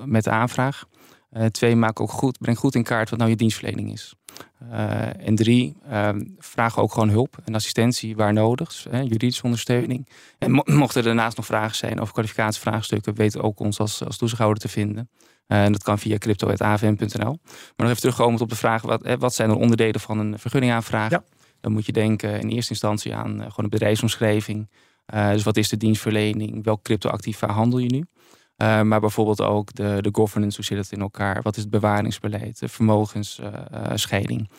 [0.05, 0.83] met de aanvraag.
[1.31, 4.13] Eh, twee, maak ook goed, breng goed in kaart wat nou je dienstverlening is.
[4.71, 10.07] Eh, en drie, ehm, vraag ook gewoon hulp en assistentie waar nodig, hè, juridische ondersteuning.
[10.37, 14.17] En mo- mochten er daarnaast nog vragen zijn over kwalificatievraagstukken, weten ook ons als, als
[14.17, 15.09] toezichthouder te vinden.
[15.47, 17.39] Eh, en dat kan via crypto.avm.nl.
[17.43, 20.39] Maar nog even terugkomend op de vraag, wat, hè, wat zijn er onderdelen van een
[20.39, 21.11] vergunningaanvraag?
[21.11, 21.23] Ja.
[21.61, 24.69] Dan moet je denken in eerste instantie aan gewoon een bedrijfsomschrijving.
[25.05, 26.63] Dus wat is de dienstverlening?
[26.63, 28.05] Welk cryptoactiva handel je nu?
[28.61, 31.41] Eh, maar bijvoorbeeld ook de, de governance, hoe zit het in elkaar?
[31.41, 32.59] Wat is het bewaringsbeleid?
[32.59, 34.49] De vermogensscheiding?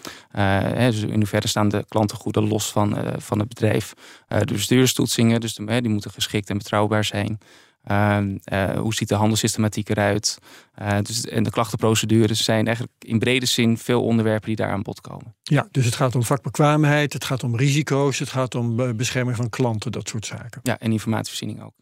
[0.77, 3.93] dus in hoeverre staan de klantengoeden los van, eh, van het bedrijf?
[4.29, 7.39] Eh, de bestuurstoetsingen, dus de, die moeten geschikt en betrouwbaar zijn.
[7.83, 10.39] Ehm, eh, hoe ziet de handelssystematiek eruit?
[10.75, 14.83] Eh, dus, en de klachtenprocedures zijn eigenlijk in brede zin veel onderwerpen die daar aan
[14.83, 15.35] bod komen.
[15.43, 19.37] Ja, dus het gaat om vakbekwaamheid, het gaat om risico's, het gaat om eh, bescherming
[19.37, 20.61] van klanten, dat soort zaken.
[20.63, 21.73] Ja, en informatievoorziening ook.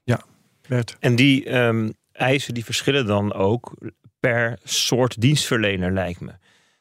[0.69, 0.97] Bert.
[1.01, 3.75] En die ehm, eisen die verschillen dan ook
[4.21, 6.33] per soort dienstverlener, lijkt me.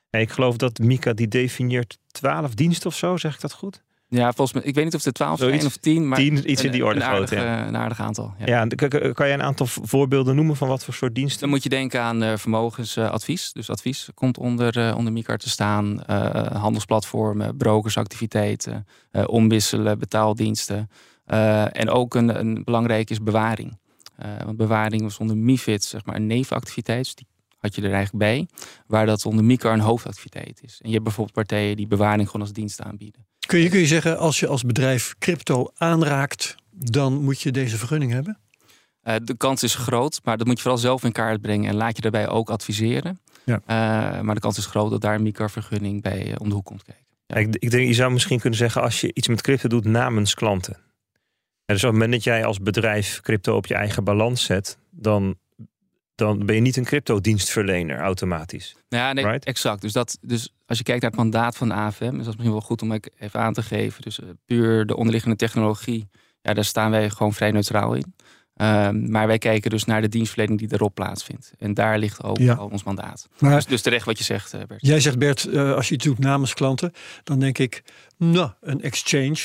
[0.09, 3.83] En ik geloof dat Mika die definieert 12 diensten of zo, zeg ik dat goed?
[4.09, 5.57] Ja, volgens mij, ik weet niet of het er 12 Zoiets.
[5.57, 7.61] zijn of 10, maar 10, iets in die orde een aardig, ja.
[7.61, 8.33] eh, een aardig aantal.
[8.45, 8.45] Ja.
[8.45, 8.67] Ja,
[9.13, 11.39] kan jij een aantal voorbeelden noemen van wat voor soort diensten?
[11.39, 13.51] Dan moet je denken aan eh, vermogensadvies.
[13.51, 16.03] dus advies komt onder, eh onder MICAR te staan.
[16.03, 18.87] Eh, handelsplatformen, brokersactiviteiten,
[19.25, 20.89] omwisselen, betaaldiensten.
[21.71, 23.77] En ook een, een belangrijk is bewaring.
[24.19, 27.03] Eh, want bewaring was onder MIFID zeg maar, een nevenactiviteit.
[27.03, 27.27] Dus die
[27.57, 28.47] had je er eigenlijk bij.
[28.87, 30.79] Waar dat onder MICAR een hoofdactiviteit is.
[30.81, 33.25] En je hebt bijvoorbeeld partijen die bewaring gewoon als dienst aanbieden.
[33.47, 37.77] Kun je, kun je zeggen, als je als bedrijf crypto aanraakt, dan moet je deze
[37.77, 38.39] vergunning hebben?
[39.01, 41.69] Eh, de kans is groot, maar dat moet je vooral zelf in kaart brengen.
[41.69, 43.19] En laat je daarbij ook adviseren.
[43.43, 43.61] Ja.
[43.65, 46.65] Eh, maar de kans is groot dat daar een MICAR-vergunning bij eh, om de hoek
[46.65, 47.05] komt kijken.
[47.25, 49.85] Ja, ik, ik denk, je zou misschien kunnen zeggen als je iets met crypto doet
[49.85, 50.77] namens klanten.
[51.69, 54.77] En dus op het moment dat jij als bedrijf crypto op je eigen balans zet,
[54.89, 55.35] dan,
[56.15, 58.75] dan ben je niet een crypto-dienstverlener automatisch.
[58.87, 59.45] Ja, nee, Right.
[59.45, 59.81] exact.
[59.81, 62.51] Dus, dat, dus als je kijkt naar het mandaat van de AFM, is dat misschien
[62.51, 64.01] wel goed om ik even aan te geven.
[64.01, 66.09] Dus eh, puur de onderliggende technologie,
[66.41, 68.15] ja, daar staan wij gewoon vrij neutraal in.
[68.55, 71.51] Ehm, maar wij kijken dus naar de dienstverlening die erop plaatsvindt.
[71.59, 72.53] En daar ligt ook Ja.
[72.53, 73.27] al ons mandaat.
[73.39, 74.85] Maar Dus, dus terecht wat je zegt, eh, Bert.
[74.85, 76.91] jij zegt Bert, eh, als je het doet namens klanten,
[77.23, 77.83] dan denk ik,
[78.17, 79.37] nou, een exchange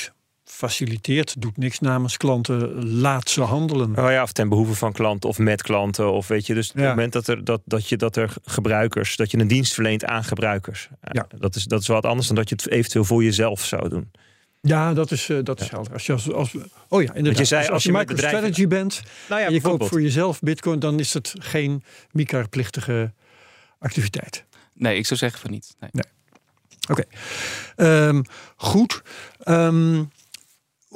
[0.44, 3.98] faciliteert, doet niks namens klanten, laat ze handelen.
[3.98, 6.12] Oh ja, of ten behoeve van klanten of met klanten.
[6.12, 6.80] Of weet je, dus op Ja.
[6.82, 10.04] het moment dat er, dat, dat, je, dat er gebruikers, dat je een dienst verleent
[10.04, 10.88] aan gebruikers.
[11.10, 11.26] Ja.
[11.38, 14.10] Dat, is, dat is wat anders dan dat je het eventueel voor jezelf zou doen.
[14.60, 15.92] Ja, dat is, eh, dat is helder.
[15.92, 16.54] Als je als, als,
[16.88, 17.38] oh ja, inderdaad.
[17.40, 20.40] je zei, Dus als je bedrijven- MicroStrategy bent Nou ja, en je koopt voor jezelf
[20.40, 23.12] bitcoin, dan is het geen MICAR-plichtige
[23.78, 24.44] activiteit.
[24.74, 25.76] Nee, ik zou zeggen van niet.
[25.80, 26.04] Nee.
[27.76, 28.22] Ehm,
[28.56, 29.02] goed.
[29.42, 30.02] Ehm,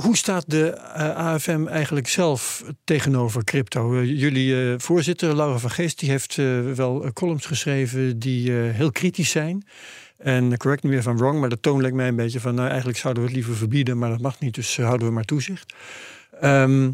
[0.02, 3.94] hoe staat de eh, AFM eigenlijk zelf tegenover crypto?
[3.94, 6.34] Eh, jullie eh, voorzitter, Laura van Geest, die heeft
[6.74, 9.66] wel columns geschreven die heel kritisch zijn.
[10.16, 12.54] En correct me if I'm wrong, maar de toon lijkt mij een beetje van...
[12.54, 15.24] nou, eigenlijk zouden we het liever verbieden, maar dat mag niet, dus houden we maar
[15.24, 15.74] toezicht.
[16.40, 16.90] Ehm,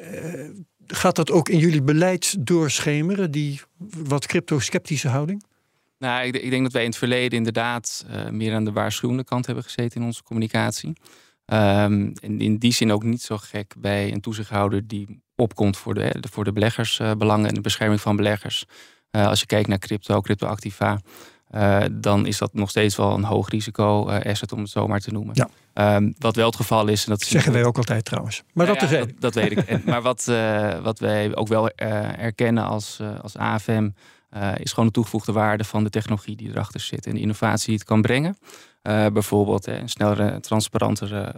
[0.00, 0.50] eh,
[0.86, 3.60] gaat dat ook in jullie beleid doorschemeren, die
[3.96, 5.44] wat crypto-sceptische houding?
[5.98, 9.46] Nou, ik, ik denk dat wij in het verleden inderdaad meer aan de waarschuwende kant
[9.46, 10.92] hebben gezeten in onze communicatie.
[11.52, 15.94] Um, en in die zin ook niet zo gek bij een toezichthouder die opkomt voor
[15.94, 18.64] de, voor de beleggersbelangen en de bescherming van beleggers.
[19.10, 21.00] als je kijkt naar crypto, cryptoactiva,
[21.54, 25.00] uh, dan is dat nog steeds wel een hoog risico asset om het zo maar
[25.00, 25.34] te noemen.
[25.74, 25.96] Ja.
[25.96, 27.04] Um, wat wel het geval is.
[27.04, 28.42] En dat zeggen wij ook altijd trouwens.
[28.52, 29.58] Maar dat, ja, dat, dat weet ik.
[29.58, 30.24] En, maar wat,
[30.82, 33.90] wat wij ook wel erkennen als, als AFM.
[34.56, 37.78] is gewoon de toegevoegde waarde van de technologie die erachter zit en de innovatie die
[37.78, 38.36] het kan brengen.
[39.12, 41.34] Bijvoorbeeld een snellere, transparantere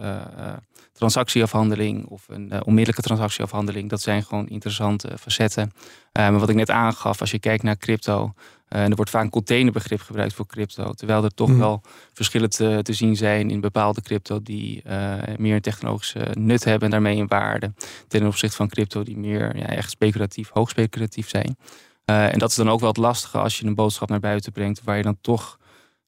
[0.93, 3.89] transactieafhandeling of een onmiddellijke transactieafhandeling.
[3.89, 5.71] Dat zijn gewoon interessante facetten.
[6.13, 8.33] maar wat ik net aangaf, als je kijkt naar crypto,
[8.71, 10.91] en er wordt vaak een containerbegrip gebruikt voor crypto.
[10.93, 11.57] Terwijl er toch mhm.
[11.57, 11.81] wel
[12.13, 16.83] verschillen te, te, zien zijn in bepaalde crypto die uh, meer een technologische nut hebben
[16.83, 17.73] en daarmee een waarde.
[18.07, 21.57] Ten opzichte van crypto die meer ja, echt speculatief, hoog speculatief zijn.
[22.05, 24.51] Uh, en dat is dan ook wel het lastige als je een boodschap naar buiten
[24.51, 25.59] brengt waar je dan toch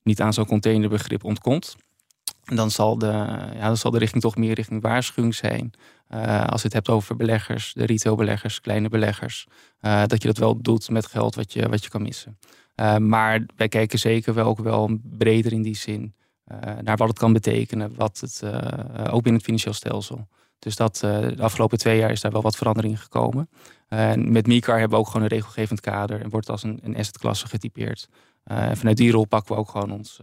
[0.04, 1.76] niet aan zo'n containerbegrip ontkomt.
[2.44, 3.06] Dan zal, de,
[3.56, 5.74] ja, dan zal de richting toch meer richting waarschuwing zijn.
[6.14, 9.48] Uh, als je het hebt over beleggers, de retailbeleggers, kleine beleggers.
[9.82, 12.40] Uh, dat je dat wel doet met geld wat je, wat je kan missen.
[12.76, 16.16] Uh, maar wij kijken zeker wel ook wel breder in die zin
[16.82, 17.96] naar wat het kan betekenen.
[17.96, 18.44] Wat het,
[19.10, 20.28] ook binnen het financieel stelsel.
[20.60, 23.50] Dus dat, de afgelopen twee jaar is daar wel wat verandering gekomen.
[23.88, 26.22] En met MiCar hebben we ook gewoon een regelgevend kader.
[26.22, 28.10] En wordt als een, een assetklasse getypeerd.
[28.44, 30.20] En vanuit die rol pakken we ook gewoon ons,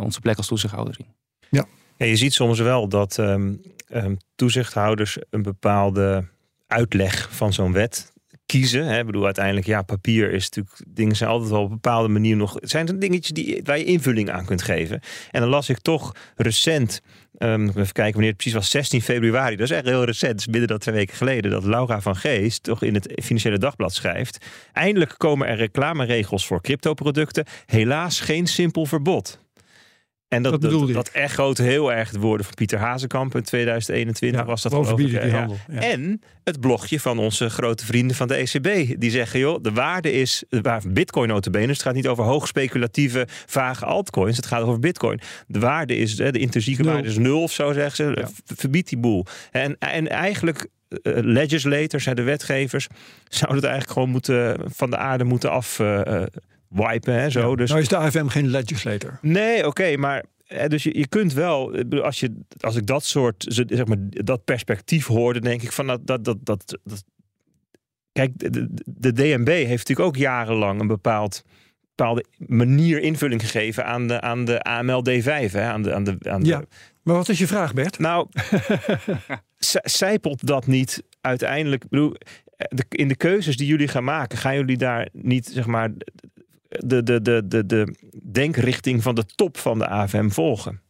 [0.00, 1.06] onze plek als toezichthouder in.
[1.50, 1.64] Ja.
[1.96, 6.24] ja je ziet soms wel dat um, um, toezichthouders een bepaalde
[6.66, 8.12] uitleg van zo'n wet
[8.52, 8.86] kiezen.
[8.86, 8.98] Hè.
[8.98, 12.36] Ik bedoel, uiteindelijk, ja, papier is natuurlijk, dingen zijn altijd wel op een bepaalde manier
[12.36, 12.54] nog.
[12.54, 15.00] Het zijn dingetjes die, waar je invulling aan kunt geven.
[15.30, 17.00] En dan las ik toch recent,
[17.38, 19.56] um, even kijken wanneer het precies was, 16 februari.
[19.56, 22.62] Dat is echt heel recent, dus binnen dat twee weken geleden, dat Laura van Geest
[22.62, 24.46] toch in het Financiële Dagblad schrijft.
[24.72, 27.44] Eindelijk komen er reclameregels voor cryptoproducten.
[27.66, 29.41] Helaas geen simpel verbod.
[30.32, 34.62] En dat, dat, dat echoot heel erg de woorden van Pieter Hazekamp in 2021 was
[34.62, 35.56] dat over die handel.
[35.68, 35.80] Ja.
[35.80, 39.00] En het blogje van onze grote vrienden van de ECB.
[39.00, 42.46] Die zeggen, joh, de waarde is, waar bitcoin notabene, dus het gaat niet over hoog
[42.46, 44.36] speculatieve, vage altcoins.
[44.36, 45.20] Het gaat over bitcoin.
[45.46, 48.26] De waarde is, de intrinsieke waarde is nul of zo zeggen ze.
[48.44, 49.26] Verbied die boel.
[49.50, 52.86] En, en eigenlijk uh, legislators, de wetgevers,
[53.28, 55.78] zouden het eigenlijk gewoon moeten, van de aarde moeten af...
[55.78, 56.22] Uh,
[56.72, 57.14] wipen.
[57.14, 57.56] Hè, zo.
[57.56, 57.68] dus...
[57.68, 59.18] Nou is de AFM geen legislator.
[59.22, 60.24] Nee, oké, maar
[60.68, 65.06] dus je, je kunt wel, als, je, als ik dat soort, zeg maar, dat perspectief
[65.06, 67.04] hoorde, denk ik van dat, dat, dat, dat, dat
[68.12, 71.44] Kijk, de, de, DNB heeft natuurlijk ook jarenlang een bepaald,
[71.94, 75.52] bepaalde manier invulling gegeven aan de, aan de AML D5.
[75.52, 76.64] Hè, aan de, aan de, aan ja,
[77.02, 77.98] maar wat is je vraag, Bert?
[77.98, 78.28] Nou,
[79.82, 81.88] zijpelt dat niet uiteindelijk?
[81.88, 82.14] bedoel,
[82.88, 85.90] in de keuzes die jullie gaan maken, gaan jullie daar niet, zeg maar,
[86.78, 87.94] de, de, de, de, de
[88.32, 90.80] denkrichting van de top van de AFM volgen?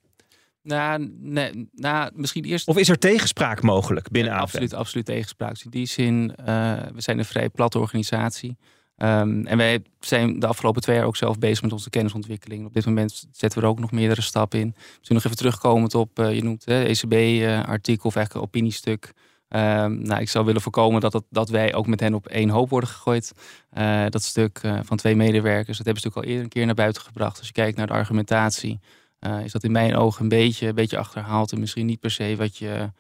[0.63, 2.69] Nou, nee, nou, misschien eerst.
[2.69, 4.43] Of is er tegenspraak mogelijk binnen AFM?
[4.43, 5.51] Absoluut, absoluut tegenspraak.
[5.51, 6.47] Dus in die zin, uh,
[6.95, 8.57] we zijn een vrij platte organisatie.
[8.97, 12.67] Um, en wij zijn de afgelopen twee jaar ook zelf bezig met onze kennisontwikkeling.
[12.67, 14.75] Op dit moment zetten we er ook nog meerdere stappen in.
[14.77, 19.13] Misschien nog even terugkomend op, uh, je noemt het ECB-artikel of eigenlijk opiniestuk.
[19.57, 22.71] Um, nou, ik zou willen voorkomen dat, dat wij ook met hen op één hoop
[22.71, 23.33] worden gegooid.
[23.79, 26.67] Uh, dat stuk uh, van twee medewerkers, dat hebben ze natuurlijk al eerder een keer
[26.67, 27.39] naar buiten gebracht.
[27.39, 28.81] Als je kijkt naar de argumentatie,
[29.21, 31.53] uh, is dat in mijn ogen een beetje, een beetje achterhaald.
[31.53, 32.91] En misschien niet per se wat je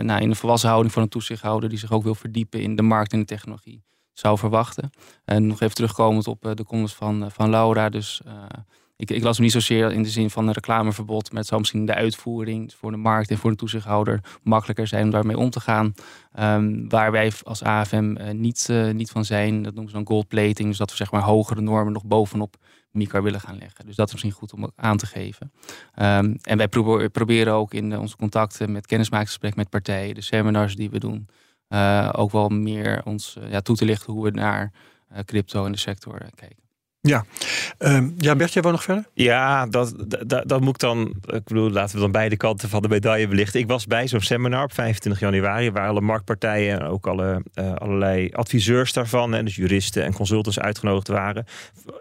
[0.00, 2.82] nou, in de volwassen houding van een toezichthouder die zich ook wil verdiepen in de
[2.82, 4.90] markt en de technologie zou verwachten.
[5.24, 7.88] En nog even terugkomend op de komst van, van Laura.
[7.88, 8.20] Dus
[8.96, 11.60] ik, ik, las hem niet zozeer in de zin van een reclameverbod, maar het zou
[11.60, 15.50] misschien de uitvoering voor de markt en voor de toezichthouder makkelijker zijn om daarmee om
[15.50, 15.94] te gaan.
[16.40, 20.06] Um, waar wij als AFM eh, niet, uh, niet van zijn, dat noemen ze dan
[20.06, 22.56] goldplating, dus dat we zeg maar hogere normen nog bovenop
[22.90, 23.86] MICAR willen gaan leggen.
[23.86, 25.52] Dus dat is misschien goed om aan te geven.
[25.98, 30.76] Um, en wij pro proberen ook in onze contacten met kennismakingsgesprek met partijen, de seminars
[30.76, 31.28] die we doen,
[32.12, 34.72] ook wel meer ons ja, toe te lichten hoe we naar
[35.24, 36.63] crypto en de sector kijken.
[37.06, 37.24] Ja,
[37.78, 39.04] uh, ja Bert, jij wou nog verder?
[39.12, 39.94] Ja, dat,
[40.26, 43.28] dat, dat moet ik dan, ik bedoel, laten we dan beide kanten van de medaille
[43.28, 43.60] belichten.
[43.60, 47.74] Ik was bij zo'n seminar op 25 januari, waar alle marktpartijen en ook alle, uh,
[47.74, 51.46] allerlei adviseurs daarvan, en dus juristen en consultants uitgenodigd waren.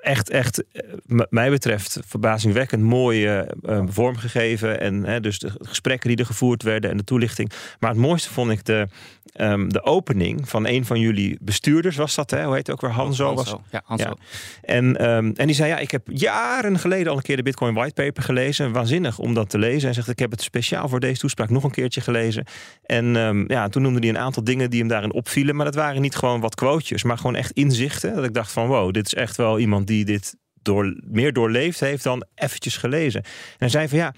[0.01, 0.63] Echt, echt,
[1.07, 4.79] uh, mij betreft, verbazingwekkend mooi uh, vormgegeven.
[4.79, 7.51] En dus de gesprekken die er gevoerd werden en de toelichting.
[7.79, 8.87] Maar het mooiste vond ik de,
[9.35, 12.43] um, de opening van een van jullie bestuurders, was dat, hè?
[12.43, 12.91] Hoe heet het ook weer?
[12.91, 13.25] Hanzo?
[13.25, 13.51] Hanzo.
[13.51, 14.03] Was, ja, Hanzo.
[14.03, 14.15] Ja.
[14.61, 17.73] En Ehm, en die zei, ja, ik heb jaren geleden al een keer de Bitcoin
[17.73, 18.71] whitepaper gelezen.
[18.71, 19.87] Waanzinnig om dat te lezen.
[19.87, 22.45] En zegt, ik heb het speciaal voor deze toespraak nog een keertje gelezen.
[22.83, 25.55] En um, ja, toen noemde hij een aantal dingen die hem daarin opvielen.
[25.55, 28.15] Maar dat waren niet gewoon wat quotejes, maar gewoon echt inzichten.
[28.15, 31.79] Dat ik dacht van, wow, dit is echt wel iemand die dit door, meer doorleefd
[31.79, 33.23] heeft dan eventjes gelezen.
[33.23, 34.13] En hij zei van, ja,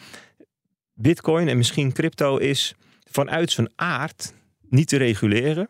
[0.93, 2.75] Bitcoin en misschien crypto is
[3.11, 4.33] vanuit zijn aard
[4.69, 5.69] niet te reguleren.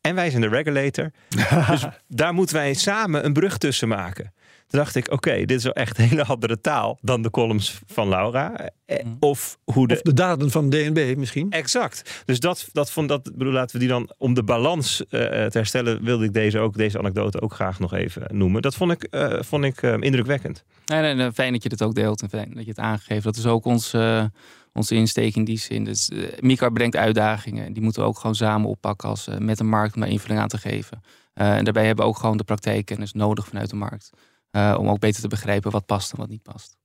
[0.00, 1.10] En wij zijn de regulator.
[1.70, 4.32] dus daar moeten wij samen een brug tussen maken.
[4.68, 8.08] Toen dacht ik, oké, dit is wel echt hele andere taal dan de columns van
[8.08, 8.56] Laura.
[8.58, 8.66] Eh,
[9.04, 9.14] Mhm.
[9.20, 9.94] Of hoe de.
[9.94, 11.50] Of de daden van DNB misschien.
[11.50, 12.22] Exact.
[12.24, 15.58] Dus dat, dat vond dat, bedoel, laten we die dan om de balans eh, te
[15.58, 18.62] herstellen, wilde ik deze ook, deze anekdote ook graag nog even noemen.
[18.62, 20.64] Dat vond ik, eh, vond ik eh, indrukwekkend.
[20.86, 23.24] Nee, nee, nee, fijn dat je het ook deelt en fijn dat je het aangeeft.
[23.24, 24.24] Dat is ook ons, eh,
[24.72, 25.84] onze insteek in die zin.
[25.84, 29.36] Dus, eh, Mikar brengt uitdagingen en die moeten we ook gewoon samen oppakken als, eh,
[29.38, 31.02] met de markt om daar invulling aan te geven.
[31.34, 34.10] Eh, en daarbij hebben we ook gewoon de praktijkkennis nodig vanuit de markt.
[34.58, 36.76] Eh, om ook beter te begrijpen wat past en wat niet past.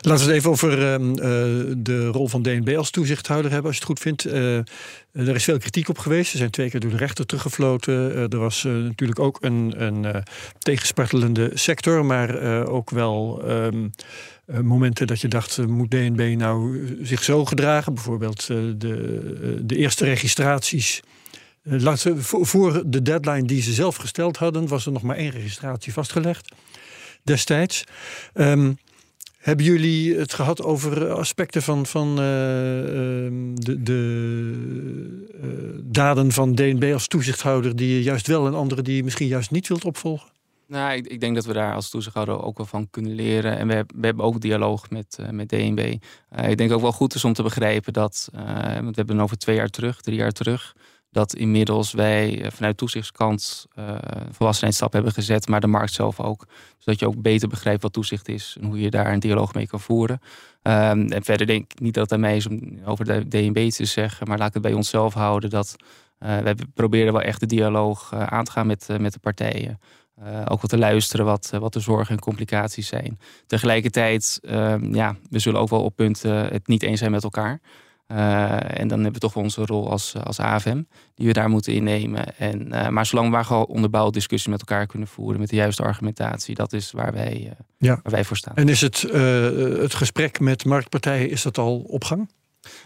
[0.00, 3.78] Laten we het even over ehm, eh, de rol van DNB als toezichthouder hebben, als
[3.78, 4.24] je het goed vindt.
[4.24, 4.56] Eh,
[5.12, 6.30] er is veel kritiek op geweest.
[6.30, 8.30] Ze zijn twee keer door de rechter teruggefloten.
[8.30, 10.24] Er was natuurlijk ook een, een
[10.58, 13.88] tegenspartelende sector, maar ook wel ehm,
[14.46, 17.94] eh, momenten dat je dacht, moet DNB nou zich zo gedragen?
[17.94, 21.02] Bijvoorbeeld de, de eerste registraties.
[21.64, 25.92] Eh, voor, de deadline die ze zelf gesteld hadden, was er nog maar één registratie
[25.92, 26.52] vastgelegd
[27.22, 27.84] destijds.
[28.32, 28.72] Ehm,
[29.38, 35.48] hebben jullie het gehad over aspecten van, van eh, ehm, de, de eh,
[35.82, 39.50] daden van DNB als toezichthouder die je juist wel en andere die je misschien juist
[39.50, 40.32] niet wilt opvolgen?
[40.66, 43.58] Nou, ik, ik denk dat we daar als toezichthouder ook wel van kunnen leren.
[43.58, 45.96] En we, hebben- we hebben ook dialoog met, eh, met DNB.
[46.28, 48.42] Eh, ik denk ook wel goed is om te begrijpen dat, eh,
[48.74, 50.74] want we hebben over twee jaar terug, drie jaar terug,
[51.14, 53.96] dat inmiddels wij eh, vanuit toezichtskant uh,
[54.30, 56.46] volwassenheidsstap hebben gezet, maar de markt zelf ook.
[56.78, 59.66] Zodat je ook beter begrijpt wat toezicht is en hoe je daar een dialoog mee
[59.66, 60.20] kan voeren.
[60.62, 63.70] Um, en verder denk ik niet dat het aan mij is om over de DNB
[63.70, 65.76] te zeggen, maar laat het bij onszelf houden dat
[66.20, 69.80] uh, we proberen wel echt de dialoog aan te gaan met, met de partijen.
[70.48, 73.18] Ook wat te luisteren wat, wat de zorgen en complicaties zijn.
[73.46, 77.60] Tegelijkertijd, uh, ja, we zullen ook wel op punten het niet eens zijn met elkaar.
[78.14, 80.82] Uh, en dan hebben we toch wel onze rol als, als AFM,
[81.14, 82.38] die we daar moeten innemen.
[82.38, 85.82] En, uh, maar zolang we gewoon onderbouwd discussie met elkaar kunnen voeren, met de juiste
[85.82, 88.00] argumentatie, dat is waar wij, uh, ja.
[88.02, 88.54] waar wij voor staan.
[88.54, 89.00] En is het,
[89.80, 92.30] het gesprek met marktpartijen, is dat al op gang?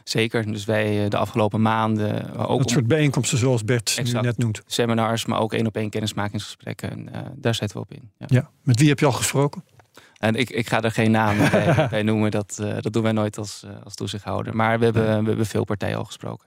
[0.04, 0.52] Zeker.
[0.52, 2.58] Dus wij de afgelopen maanden ook.
[2.58, 4.22] Dat soort bijeenkomsten zoals Bert exact.
[4.22, 4.62] nu net noemt.
[4.66, 6.90] Seminars, maar ook één op één kennismakingsgesprekken.
[6.90, 8.10] En, daar zetten we op in.
[8.18, 8.26] Ja.
[8.28, 8.50] ja.
[8.62, 9.64] Met wie heb je al gesproken?
[10.18, 12.30] En ik, ik ga er geen namen bij, bij, noemen.
[12.30, 14.56] Dat, uh, dat doen wij nooit als, uh, als toezichthouder.
[14.56, 16.46] Maar we hebben, we hebben veel partijen al gesproken.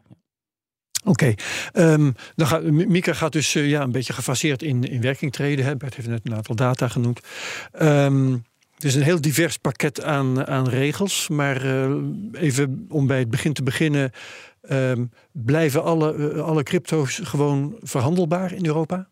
[1.04, 1.36] Oké,
[1.74, 1.92] okay.
[1.94, 5.66] um, dan gaat, Mika gaat dus uh, ja, een beetje gefaseerd in, in werking treden.
[5.66, 5.76] Hè.
[5.78, 7.20] Bert heeft net een aantal data genoemd.
[7.82, 8.44] Um,
[8.76, 11.28] het is een heel divers pakket aan, aan regels.
[11.28, 11.96] Maar uh,
[12.32, 14.12] even om bij het begin te beginnen.
[14.70, 19.08] Um, blijven alle, uh, alle crypto's gewoon verhandelbaar in Europa?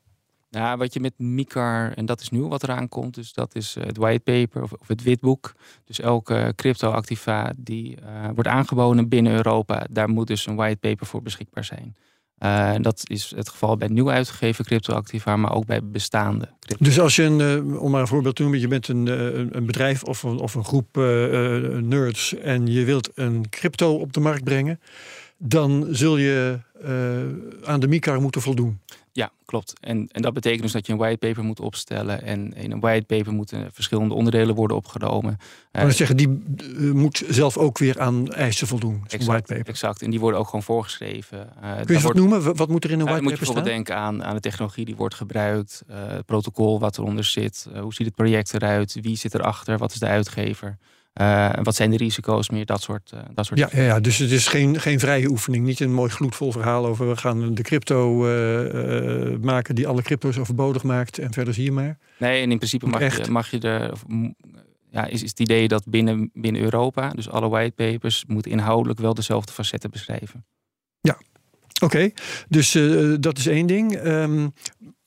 [0.49, 3.75] Nou, wat je met MICAR, en dat is nu wat eraan komt, dus dat is
[3.79, 5.53] het whitepaper of, of het witboek.
[5.85, 11.21] Dus elke crypto-activa die uh, wordt aangeboden binnen Europa, daar moet dus een whitepaper voor
[11.21, 11.95] beschikbaar zijn.
[12.39, 16.85] Uh, dat is het geval bij nieuw uitgegeven crypto-activa, maar ook bij bestaande crypto.
[16.85, 19.07] Dus als je, een, om maar een voorbeeld te noemen, je bent een,
[19.57, 20.95] een bedrijf of een, of een groep
[21.81, 24.79] nerds en je wilt een crypto op de markt brengen,
[25.37, 26.59] dan zul je
[27.63, 28.79] aan de MICAR moeten voldoen.
[29.11, 29.73] Ja, klopt.
[29.79, 32.21] En, en dat betekent dus dat je een whitepaper moet opstellen.
[32.21, 35.37] En in een whitepaper moeten verschillende onderdelen worden opgenomen.
[35.71, 39.01] Maar dat zeggen, die uh, moet zelf ook weer aan eisen voldoen.
[39.03, 39.67] Exact, whitepaper.
[39.67, 40.01] exact.
[40.01, 41.37] En die worden ook gewoon voorgeschreven.
[41.37, 42.55] Uh, Kun je wat wordt, noemen?
[42.55, 43.75] Wat moet er in een whitepaper moet je bijvoorbeeld staan?
[43.75, 45.83] denken aan, aan de technologie die wordt gebruikt.
[45.87, 47.67] het protocol wat eronder zit.
[47.79, 48.97] hoe ziet het project eruit?
[49.01, 49.77] Wie zit erachter?
[49.77, 50.77] Wat is de uitgever?
[51.21, 52.65] Uh, wat zijn de risico's meer?
[52.65, 55.65] Dat soort, uh, dat soort ja, ja, ja, dus het is geen, geen vrije oefening.
[55.65, 60.37] Niet een mooi gloedvol verhaal over we gaan de crypto uh, maken die alle crypto's
[60.37, 61.97] overbodig maakt en verder zie je maar.
[62.17, 63.91] Nee, en in principe mag je, mag je er.
[63.91, 64.03] Of,
[64.91, 69.13] ja, is, is het idee dat binnen, binnen Europa, dus alle whitepapers, moeten inhoudelijk wel
[69.13, 70.45] dezelfde facetten beschrijven.
[71.01, 71.17] Ja,
[71.79, 71.95] oké.
[71.95, 72.13] Okay.
[72.47, 74.05] Dus uh, dat is één ding.
[74.05, 74.53] Um,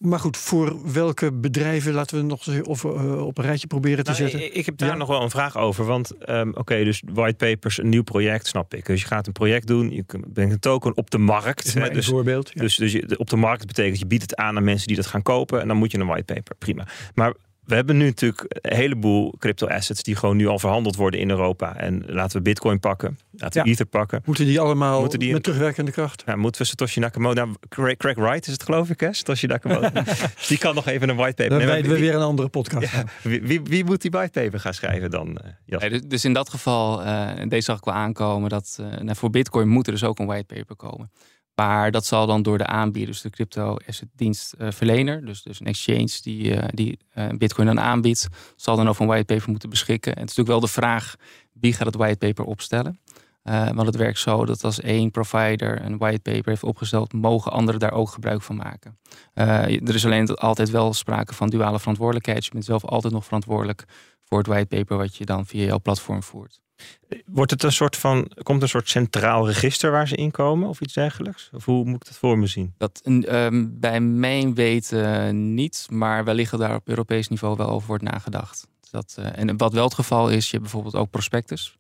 [0.03, 4.11] maar goed, voor welke bedrijven laten we nog of, uh, op een rijtje proberen te
[4.11, 4.45] nou, zetten?
[4.45, 4.97] Ik, ik heb daar ja.
[4.97, 5.85] nog wel een vraag over.
[5.85, 8.87] Want um, oké, okay, dus whitepapers, een nieuw project, snap ik.
[8.87, 11.75] Dus je gaat een project doen, je brengt een token op de markt.
[11.75, 12.51] Een dus, voorbeeld.
[12.55, 12.61] Ja.
[12.61, 15.07] Dus, dus je, op de markt betekent je biedt het aan aan mensen die dat
[15.07, 15.61] gaan kopen.
[15.61, 16.57] En dan moet je een whitepaper.
[16.59, 16.87] Prima.
[17.15, 21.21] Maar we hebben nu natuurlijk een heleboel crypto assets die gewoon nu al verhandeld worden
[21.21, 21.77] in Europa.
[21.77, 23.75] En laten we Bitcoin pakken, laten we ja.
[23.75, 24.23] Ether pakken.
[24.25, 26.23] Moeten die allemaal moeten die met terugwerkende kracht?
[26.27, 29.13] Ja, moeten we Satoshi Nakamoto, nou, Craig, Craig Wright is het geloof ik, hè?
[29.13, 29.91] Satoshi Nakamoto.
[30.49, 31.59] die kan nog even een whitepaper.
[31.59, 32.93] Dan wijden we weer een andere podcast.
[32.93, 35.39] Ja, wie, wie, wie, moet die whitepaper gaan schrijven dan?
[35.67, 38.87] Uh, nee, dus, dus in dat geval, uh, deze zag ik wel aankomen, dat uh,
[38.87, 41.11] nou, voor Bitcoin moet er dus ook een whitepaper komen.
[41.55, 45.67] Maar dat zal dan door de aanbieder, dus de crypto asset dienstverlener, dus, dus een
[45.67, 50.15] exchange die, uh, die uh, Bitcoin dan aanbiedt, zal dan over een whitepaper moeten beschikken.
[50.15, 51.15] En het is natuurlijk wel de vraag
[51.53, 53.01] wie gaat het whitepaper opstellen.
[53.43, 57.93] want het werkt zo dat als één provider een whitepaper heeft opgesteld, mogen anderen daar
[57.93, 58.99] ook gebruik van maken.
[59.35, 62.45] er is alleen altijd wel sprake van duale verantwoordelijkheid.
[62.45, 63.85] Je bent zelf altijd nog verantwoordelijk
[64.25, 66.61] voor het whitepaper wat je dan via jouw platform voert.
[67.27, 70.81] Wordt het een soort van, komt een soort centraal register waar ze in komen of
[70.81, 71.51] iets dergelijks?
[71.53, 72.75] Of hoe moet ik dat voor me zien?
[72.79, 78.05] Dat, um, bij mijn weten niet, maar wellicht daar op Europees niveau wel over wordt
[78.05, 78.67] nagedacht.
[78.91, 81.77] Dat, uh, en wat wel het geval is, je hebt bijvoorbeeld ook prospectus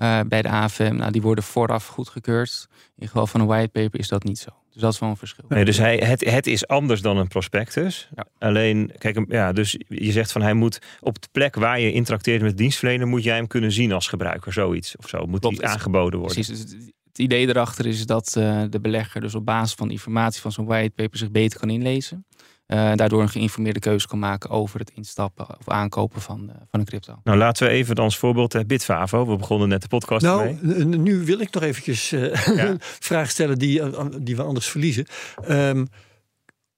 [0.00, 0.94] uh, bij de AFM.
[0.96, 2.68] Nou, die worden vooraf goedgekeurd.
[2.96, 4.50] In geval van een whitepaper is dat niet zo.
[4.72, 5.44] Dus dat is wel een verschil.
[5.48, 8.08] Nee, dus hij, het, het is anders dan een prospectus.
[8.16, 8.26] Ja.
[8.38, 12.42] Alleen, kijk, ja, dus je zegt van hij moet op de plek waar je interacteert
[12.42, 15.26] met dienstverlener, moet jij hem kunnen zien als gebruiker, zoiets of zo.
[15.26, 16.44] Moet die aangeboden worden.
[16.44, 16.62] Precies.
[16.62, 20.52] Dus het idee erachter is dat uh, de belegger dus op basis van informatie van
[20.52, 22.26] zo'n whitepaper zich beter kan inlezen.
[22.72, 26.80] Uh, daardoor een geïnformeerde keuze kan maken over het instappen of aankopen van, uh, van
[26.80, 27.20] een crypto.
[27.24, 29.26] Nou, laten we even als voorbeeld uh, Bitfavo.
[29.26, 30.84] We begonnen net de podcast nou, mee.
[30.84, 32.18] Nu wil ik nog eventjes ja.
[32.68, 33.82] een vraag stellen die,
[34.20, 35.06] die we anders verliezen.
[35.48, 35.88] Um,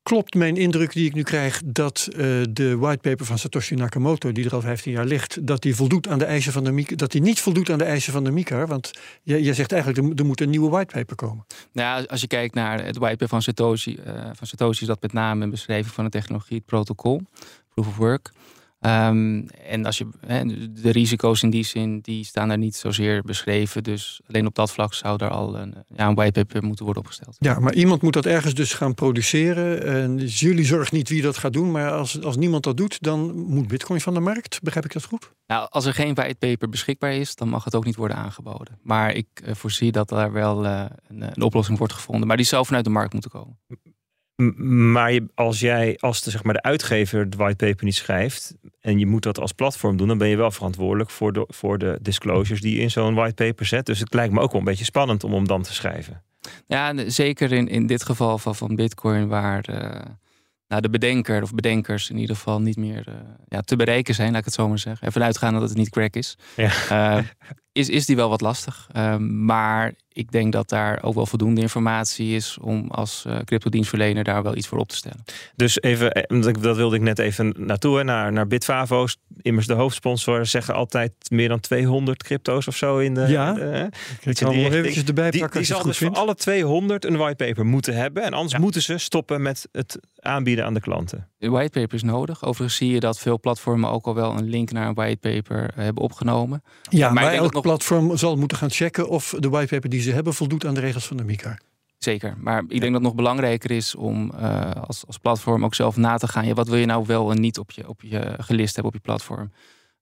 [0.02, 2.16] klopt mijn indruk die ik nu krijg dat uh,
[2.50, 6.18] de whitepaper van Satoshi Nakamoto, die er al 15 jaar ligt, dat die voldoet aan
[6.18, 8.66] de eisen van de MICAR, dat die niet voldoet aan de eisen van de MICAR?
[8.66, 8.90] Want
[9.22, 11.46] jij, zegt eigenlijk er, er moet een nieuwe whitepaper komen.
[11.72, 15.12] Nou, als je kijkt naar het whitepaper van Satoshi, uh, van Satoshi is dat met
[15.12, 17.22] name een beschrijving van de technologie, het protocol,
[17.74, 18.30] proof of work.
[18.86, 20.06] Um, en als je,
[20.82, 23.82] de risico's in die zin, die staan daar niet zozeer beschreven.
[23.82, 27.36] Dus alleen op dat vlak zou er al een, ja, een whitepaper moeten worden opgesteld.
[27.38, 29.82] Ja, maar iemand moet dat ergens dus gaan produceren.
[29.82, 31.70] En dus jullie zorgen niet wie dat gaat doen.
[31.70, 34.62] Maar als, als niemand dat doet, dan moet bitcoin van de markt.
[34.62, 35.32] Begrijp ik dat goed?
[35.46, 38.78] Nou, als er geen whitepaper beschikbaar is, dan mag het ook niet worden aangeboden.
[38.82, 42.26] Maar ik uh, voorzie dat daar wel uh, een, een oplossing wordt gevonden.
[42.26, 43.58] Maar die zou vanuit de markt moeten komen.
[44.92, 49.06] Maar als jij als de, zeg maar, de uitgever de whitepaper niet schrijft en je
[49.06, 52.60] moet dat als platform doen, dan ben je wel verantwoordelijk voor de, voor de disclosures
[52.60, 53.86] die je in zo'n whitepaper zet.
[53.86, 56.22] Dus het lijkt me ook wel een beetje spannend om hem dan te schrijven.
[56.66, 60.00] Ja, zeker in, in dit geval van, van Bitcoin, waar uh,
[60.68, 63.14] nou, de bedenker of bedenkers in ieder geval niet meer uh,
[63.48, 65.08] ja, te bereiken zijn, laat ik het zo maar zeggen.
[65.08, 66.38] Even uitgaan dat het niet crack is.
[66.56, 66.72] Ja.
[67.18, 67.24] Uh,
[67.72, 68.88] is, is die wel wat lastig.
[68.92, 74.24] Ehm, maar ik denk dat daar ook wel voldoende informatie is om als uh, cryptodienstverlener
[74.24, 75.24] daar wel iets voor op te stellen.
[75.56, 79.16] Dus even, eh, dat wilde ik net even naartoe, naar, naar Bitfavo's.
[79.42, 83.26] Immers de hoofdsponsor zeggen altijd meer dan 200 crypto's of zo in de.
[83.28, 83.88] Ja, de,
[84.20, 85.50] ik nog eventjes erbij pakken.
[85.50, 88.22] Die, die zal dus voor alle 200 een whitepaper moeten hebben.
[88.22, 91.31] En anders moeten ze stoppen met het aanbieden aan de klanten.
[91.50, 92.44] Whitepaper is nodig.
[92.44, 96.02] Overigens zie je dat veel platformen ook al wel een link naar een whitepaper hebben
[96.02, 96.62] opgenomen.
[96.82, 97.62] Ja, maar, maar elk nog...
[97.62, 101.06] platform zal moeten gaan checken of de whitepaper die ze hebben voldoet aan de regels
[101.06, 101.60] van de MICAR.
[101.98, 105.74] Zeker, maar ik denk dat het nog belangrijker is om uh, als, als platform ook
[105.74, 106.46] zelf na te gaan.
[106.46, 108.98] Ja, wat wil je nou wel en niet op je, op je gelist hebben op
[108.98, 109.52] je platform?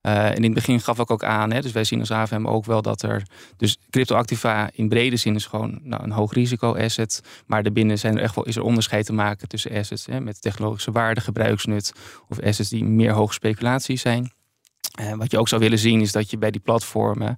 [0.02, 2.46] Uh, en in het begin gaf ik ook aan, hè, dus wij zien als AVM
[2.46, 3.22] ook wel dat er.
[3.56, 7.22] Dus cryptoactiva in brede zin is gewoon nou, een hoog risico asset.
[7.46, 10.42] Maar daarbinnen zijn er echt wel, is er onderscheid te maken tussen assets hè, met
[10.42, 11.92] technologische waarde, gebruiksnut.
[12.28, 14.32] Of assets die meer hoge speculatie zijn.
[15.00, 17.36] Uh, wat je ook zou willen zien is dat je bij die platformen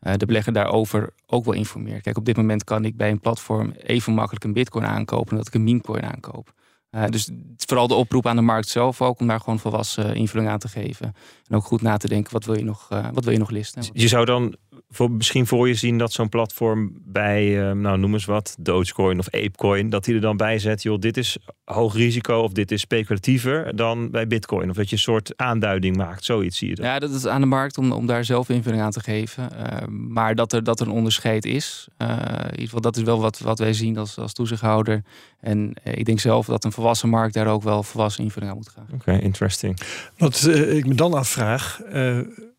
[0.00, 2.02] uh, de belegger daarover ook wel informeert.
[2.02, 5.46] Kijk, op dit moment kan ik bij een platform even makkelijk een bitcoin aankopen dat
[5.46, 6.52] ik een memecoin aankoop.
[6.96, 10.50] Uh, dus vooral de oproep aan de markt zelf ook om daar gewoon volwassen invulling
[10.50, 11.14] aan te geven.
[11.48, 13.50] En ook goed na te denken, wat wil je nog, uh, wat wil je nog
[13.50, 13.84] listen?
[13.92, 14.56] Je zou dan
[14.96, 19.18] voor, misschien voor je zien dat zo'n platform bij, uh, nou noem eens wat, Dogecoin
[19.18, 22.70] of Apecoin, dat hij er dan bij zet, joh, dit is hoog risico of dit
[22.70, 24.70] is speculatiever dan bij Bitcoin.
[24.70, 26.86] Of dat je een soort aanduiding maakt, zoiets zie je dan.
[26.86, 29.48] Ja, dat is aan de markt om, om daar zelf invulling aan te geven.
[29.52, 33.02] Uh, maar dat er, dat er een onderscheid is, uh, in ieder geval dat is
[33.02, 35.02] wel wat, wat wij zien als, als toezichthouder.
[35.40, 38.68] En ik denk zelf dat een volwassen markt daar ook wel volwassen invulling aan moet
[38.68, 38.86] gaan.
[38.92, 39.78] Oké, okay, interesting.
[40.16, 41.80] Wat ik me dan afvraag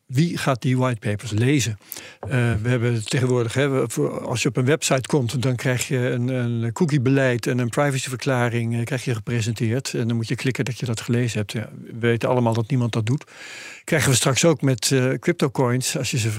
[0.07, 1.77] wie gaat die whitepapers lezen?
[2.23, 2.29] Uh,
[2.61, 3.67] we hebben tegenwoordig, hè,
[4.21, 8.75] als je op een website komt, dan krijg je een, een cookiebeleid en een privacyverklaring
[8.75, 9.93] uh, krijg je gepresenteerd.
[9.93, 11.51] En dan moet je klikken dat je dat gelezen hebt.
[11.51, 13.23] Ja, we weten allemaal dat niemand dat doet.
[13.83, 15.97] Krijgen we straks ook met uh, cryptocoins.
[15.97, 16.29] Als je ze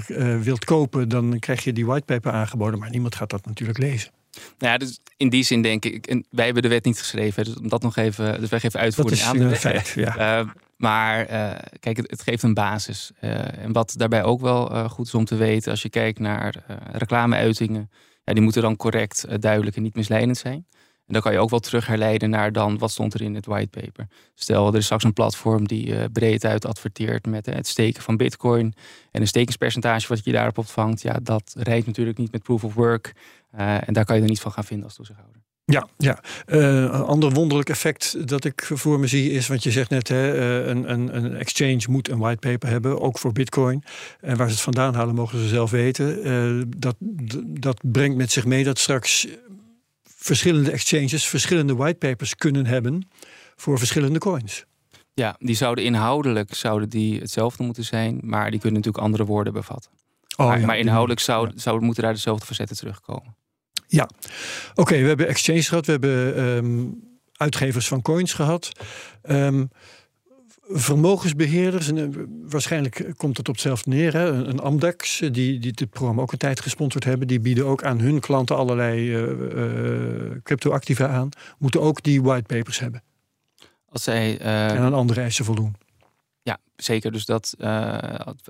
[0.41, 2.79] wilt kopen, dan krijg je die whitepaper aangeboden.
[2.79, 4.11] Maar niemand gaat dat natuurlijk lezen.
[4.57, 7.43] Nou ja, dus in die zin denk ik, en wij hebben de wet niet geschreven,
[7.43, 9.59] dus om dat nog even, dus wij geven uitvoering aan de wet.
[9.59, 10.45] Feit, ja.
[10.79, 13.11] Maar uh, kijk, het, geeft een basis.
[13.21, 16.19] Uh, en wat daarbij ook wel uh, goed is om te weten, als je kijkt
[16.19, 17.89] naar reclameuitingen,
[18.23, 20.65] ja, die moeten dan correct, duidelijk en niet misleidend zijn.
[21.05, 23.45] En dan kan je ook wel terug herleiden naar dan wat stond er in het
[23.45, 24.07] whitepaper.
[24.33, 28.73] Stel, er is straks een platform die breed uit adverteert met het steken van bitcoin.
[29.11, 32.73] En een stekenspercentage wat je daarop ontvangt, ja, dat rijdt natuurlijk niet met proof of
[32.73, 33.13] work.
[33.51, 35.38] en daar kan je er niet van gaan vinden als toezichthouder.
[35.69, 36.19] Ja, ja.
[36.47, 40.07] Uh, een ander wonderlijk effect dat ik voor me zie is, want je zegt net,
[40.07, 43.83] hè, uh, een, een, een, exchange moet een whitepaper hebben, ook voor bitcoin.
[44.21, 46.27] En waar ze het vandaan halen mogen ze zelf weten.
[46.27, 46.95] Uh, dat,
[47.45, 49.27] dat brengt met zich mee dat straks
[50.03, 53.07] verschillende exchanges verschillende whitepapers kunnen hebben
[53.55, 54.65] voor verschillende coins.
[55.13, 59.53] Ja, die zouden inhoudelijk zouden die hetzelfde moeten zijn, maar die kunnen natuurlijk andere woorden
[59.53, 59.91] bevatten.
[60.37, 61.53] Oh, maar, ja, maar, inhoudelijk zou, ja.
[61.55, 63.35] zou, moeten daar dezelfde verzetten terugkomen.
[63.91, 64.09] Ja,
[64.75, 68.71] oké, we hebben exchange gehad, we hebben um, uitgevers van coins gehad.
[69.29, 69.69] Um,
[70.71, 72.07] vermogensbeheerders, en uh,
[72.49, 74.13] waarschijnlijk komt het op hetzelfde neer.
[74.13, 74.25] Hè?
[74.25, 77.99] Een, Amdex, die, die dit programma ook een tijd gesponsord hebben, die bieden ook aan
[77.99, 83.03] hun klanten allerlei uh, uh, cryptoactiva aan, moeten ook die whitepapers hebben.
[83.85, 85.75] Als zij, en aan andere eisen voldoen.
[86.81, 87.11] Zeker.
[87.11, 87.55] Dus dat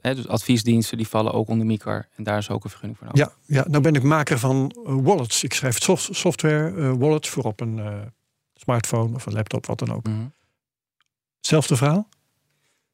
[0.01, 2.07] dus adviesdiensten die vallen ook onder MICAR.
[2.15, 3.37] En daar is ook een vergunning voor nodig.
[3.45, 5.43] Ja, ja nou ben ik maker van wallets.
[5.43, 7.81] Ik schrijf soft, software wallets voor op een
[8.53, 10.07] smartphone of een laptop, wat dan ook.
[10.07, 10.33] Mm -hmm.
[11.39, 12.07] Zelfde verhaal?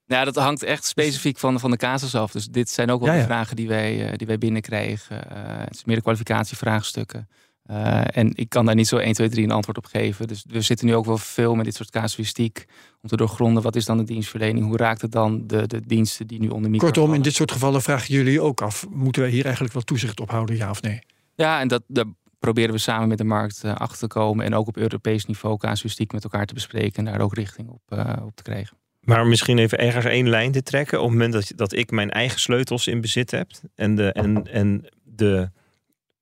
[0.07, 2.31] Nou, dat hangt echt specifiek van, van de casus af.
[2.31, 3.19] Dus dit zijn ook wel ja, ja.
[3.19, 5.23] de vragen die wij, uh, die wij binnenkrijgen.
[5.31, 7.29] Uh, het is meer de kwalificatievraagstukken.
[7.71, 10.27] Uh, en ik kan daar niet zo 1, 2, 3 een antwoord op geven.
[10.27, 12.65] Dus we zitten nu ook wel veel met dit soort casuïstiek.
[13.01, 14.65] Om te doorgronden, wat is dan de dienstverlening?
[14.65, 17.51] Hoe raakt het dan de, de diensten die nu onder micro Kortom, in dit soort
[17.51, 18.85] gevallen vragen jullie ook af.
[18.89, 20.99] Moeten wij hier eigenlijk wel toezicht op houden, ja of nee?
[21.35, 22.05] Ja, en dat, daar
[22.39, 24.45] proberen we samen met de markt achter te komen.
[24.45, 27.05] En ook op Europees niveau casuïstiek met elkaar te bespreken.
[27.05, 27.81] En daar ook richting op,
[28.25, 28.77] op te krijgen.
[29.01, 30.97] Maar misschien even ergens één lijn te trekken.
[30.97, 33.51] Op het moment dat, dat ik mijn eigen sleutels in bezit heb.
[33.75, 35.49] En de, en, en de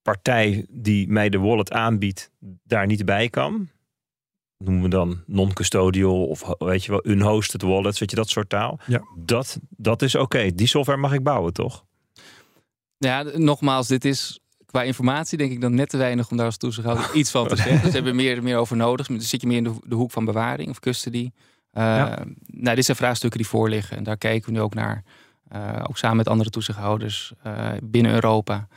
[0.03, 2.31] partij die mij de wallet aanbiedt
[2.63, 3.69] daar niet bij kan.
[4.57, 8.79] Noemen we dan non-custodial of weet je wel, unhosted wallets, weet je, dat soort taal.
[8.85, 9.01] Ja.
[9.17, 10.55] Dat, dat is oké.
[10.55, 11.85] Die software mag ik bouwen, toch?
[12.97, 14.39] Ja, nogmaals, dit is
[14.73, 17.55] qua informatie denk ik dan net te weinig om daar als toezichthouder iets van te
[17.55, 17.81] zeggen.
[17.83, 19.07] Dus hebben meer, meer over nodig.
[19.07, 21.31] Dan zit je meer in de, de hoek van bewaring of custody.
[21.73, 22.23] Uh, ja.
[22.45, 25.03] Nou, dit zijn vraagstukken die voorliggen en daar kijken we nu ook naar.
[25.55, 28.67] Uh, ook samen met andere toezichthouders uh, binnen Europa.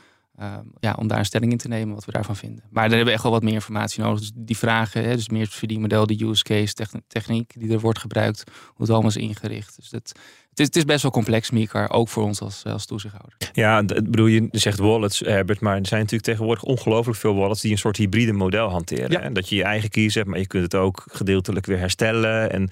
[0.79, 2.63] Ja, om daar een stelling in te nemen wat we daarvan vinden.
[2.69, 4.19] Maar daar hebben we echt wel wat meer informatie nodig.
[4.19, 6.73] Dus die vragen, hè, dus meer het verdienmodel, de use case,
[7.07, 9.75] techniek die er wordt gebruikt, hoe het allemaal is ingericht.
[9.75, 10.13] Dus dat,
[10.49, 13.37] het is, het is best wel complex, Mikar, ook voor ons als, als toezichthouder.
[13.53, 17.71] Ja, bedoel, je zegt wallets, Herbert, maar er zijn natuurlijk tegenwoordig ongelooflijk veel wallets die
[17.71, 19.11] een soort hybride model hanteren.
[19.11, 19.19] Ja.
[19.19, 22.51] En dat je je eigen keys hebt, maar je kunt het ook gedeeltelijk weer herstellen.
[22.51, 22.69] En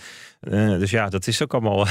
[0.52, 1.78] uh, dus ja, dat is ook allemaal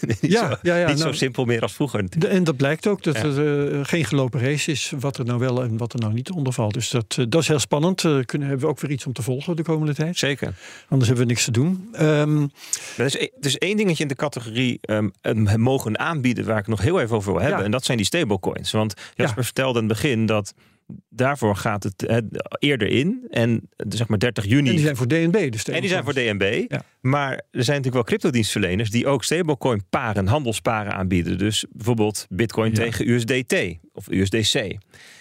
[0.00, 2.18] niet, ja, zo, ja, ja, niet nou, zo simpel meer als vroeger.
[2.18, 5.38] De, en dat blijkt ook dat er uh, geen gelopen race is, wat er nou
[5.38, 6.74] wel en wat er nou niet onder valt.
[6.74, 8.00] Dus dat, uh, dat is heel spannend.
[8.00, 10.18] kunnen, hebben we ook weer iets om te volgen de komende tijd.
[10.18, 10.54] Zeker.
[10.88, 11.88] Anders hebben we niks te doen.
[12.00, 12.50] Um,
[12.96, 15.12] er, is, er is één dingetje in de categorie um,
[15.56, 17.64] mogen aanbieden waar ik nog heel even over wil hebben.
[17.64, 18.70] En dat zijn die stablecoins.
[18.70, 20.54] Want Jasper vertelde in het begin dat
[21.08, 22.20] daarvoor gaat het hè,
[22.58, 23.26] eerder in.
[23.30, 24.68] En zeg maar 30 juni.
[24.68, 25.52] En die zijn voor DNB.
[25.52, 26.64] Dus en die zijn voor DNB.
[26.68, 26.82] Ja.
[27.00, 31.38] Maar er zijn natuurlijk wel cryptodienstverleners die ook stablecoin paren, handelsparen aanbieden.
[31.38, 32.76] Dus bijvoorbeeld Bitcoin ja.
[32.76, 33.54] tegen USDT
[33.92, 34.76] of USDC.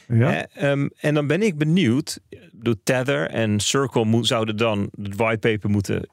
[0.08, 0.46] Ja.
[0.46, 2.20] Eh, um, en dan ben ik benieuwd.
[2.52, 6.10] De Tether en Circle moet, zouden dan het whitepaper moeten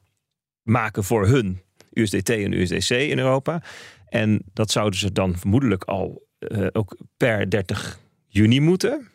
[0.63, 1.61] maken voor hun
[1.93, 3.63] USDT en USDC in Europa.
[4.09, 9.12] En dat zouden ze dan vermoedelijk al uh, ook per 30 juni moeten.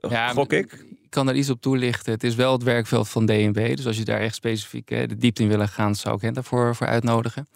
[0.00, 0.72] Ja, gok ik.
[1.02, 2.12] Ik kan daar iets op toelichten.
[2.12, 3.76] Het is wel het werkveld van DNB.
[3.76, 6.34] Dus als je daar echt specifiek hè, de diepte in willen gaan, zou ik hen
[6.34, 7.48] daarvoor voor uitnodigen.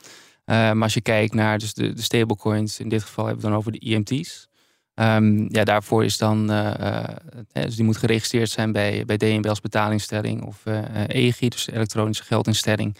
[0.46, 3.50] Uh, maar als je kijkt naar dus de, de stablecoins, in dit geval hebben we
[3.50, 4.48] dan over de IMT's.
[4.94, 7.04] Um, ehm, ja, daarvoor is dan, uh, uh,
[7.52, 10.62] dus die moet geregistreerd zijn bij, bij DNB als betalingstelling of
[11.06, 12.96] EGI, dus elektronische geldinstelling.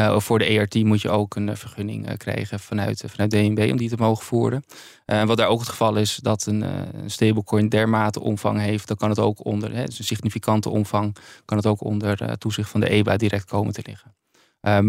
[0.00, 3.76] Uh, voor de ERT moet je ook een vergunning uh, krijgen vanuit, vanuit DNB om
[3.76, 4.64] die te mogen voeren.
[5.06, 9.08] wat daar ook het geval is, dat een, een, stablecoin dermate omvang heeft, dan kan
[9.08, 12.88] het ook onder, hè, dus een significante omvang, kan het ook onder toezicht van de
[12.88, 14.14] EBA direct komen te liggen.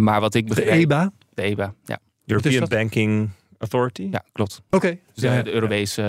[0.04, 0.70] maar wat ik begrijp.
[0.70, 1.12] De EBA?
[1.34, 2.00] De EBA, ja.
[2.26, 4.08] European Banking Authority?
[4.12, 4.62] Ja, klopt.
[4.66, 4.76] Oké.
[4.76, 5.02] Okay.
[5.14, 6.02] Dus ja, de Europese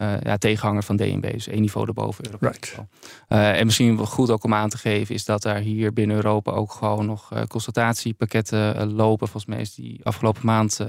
[0.00, 1.32] uh, ja, tegenhanger van DNB.
[1.32, 2.50] Dus één niveau erboven Europees.
[2.50, 2.88] Right.
[3.28, 6.16] Uh, en misschien wel goed ook om aan te geven is dat daar hier binnen
[6.16, 9.28] Europa ook gewoon nog uh, consultatiepakketten lopen.
[9.28, 10.80] Volgens mij is die afgelopen maand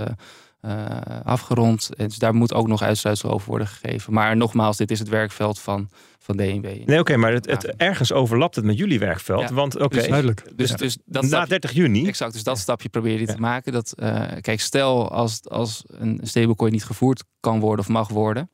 [1.24, 1.90] afgerond.
[1.96, 4.14] En dus daar moet ook nog uitsluitsel over worden gegeven.
[4.14, 5.90] Maar nogmaals, dit is het werkveld van,
[6.20, 6.64] van DNB.
[6.64, 9.50] Nee, oké, okay, maar het, het, ergens overlapt het met jullie werkveld.
[9.50, 9.54] Ja.
[9.54, 10.44] Want oké, okay, dus, duidelijk.
[10.56, 12.08] Dus, dus dat na stapje, 30 juni.
[12.08, 13.72] Exact, dus dat stapje probeer je te maken.
[13.72, 13.94] Dat,
[14.42, 18.50] kijk, stel als, als een stablecoin niet gevoerd kan worden of mag worden.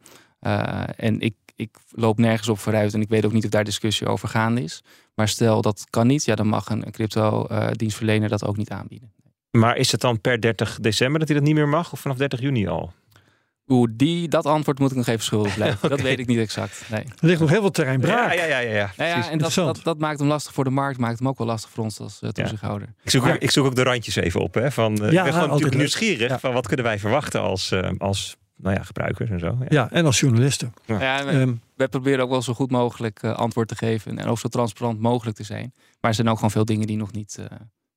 [0.46, 3.64] Uh, en ik, ik loop nergens op vooruit en ik weet ook niet of daar
[3.64, 4.84] discussie over gaande is.
[5.16, 9.14] Maar stel dat kan niet, ja, dan mag een crypto-dienstverlener uh, dat ook niet aanbieden.
[9.52, 12.18] Maar is het dan per 30 december dat hij dat niet meer mag of vanaf
[12.18, 12.93] 30 juni al?
[13.68, 15.89] Oeh, die, dat antwoord moet ik nog even schuldig blijven.
[15.89, 16.84] Dat weet ik niet exact.
[16.91, 17.02] Nee.
[17.02, 18.34] Er ligt nog heel veel terrein braak.
[18.34, 18.60] Ja, ja, ja.
[18.60, 18.91] ja, ja.
[18.98, 21.28] Nou ja, Precies, en dat, dat, dat maakt hem lastig voor de markt, maakt hem
[21.28, 22.88] ook wel lastig voor ons als uh, toezichthouder.
[23.04, 24.54] Ik, zoek ook, ik zoek ook de randjes even op.
[24.54, 25.74] Hè, van, uh, Ja, ik ben gewoon natuurlijk leuk.
[25.74, 26.39] nieuwsgierig Ja.
[26.39, 29.58] van wat kunnen wij verwachten als, eh, als nou ja, gebruikers en zo.
[29.60, 29.66] Ja.
[29.70, 30.74] Ja, en als journalisten.
[30.86, 34.28] Ja, we, Ehm, wij proberen ook wel zo goed mogelijk eh, antwoord te geven en
[34.28, 35.74] ook zo transparant mogelijk te zijn.
[36.01, 37.45] Maar er zijn ook gewoon veel dingen die nog niet, eh,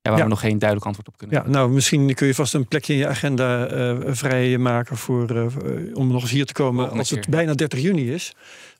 [0.01, 0.23] ja, waar Ja.
[0.23, 2.93] we nog geen duidelijk antwoord op kunnen ja, nou, misschien kun je vast een plekje
[2.93, 6.99] in je agenda eh vrijmaken voor, eh, eh, om nog eens hier te komen Volgende
[6.99, 8.33] als het bijna 30 juni is.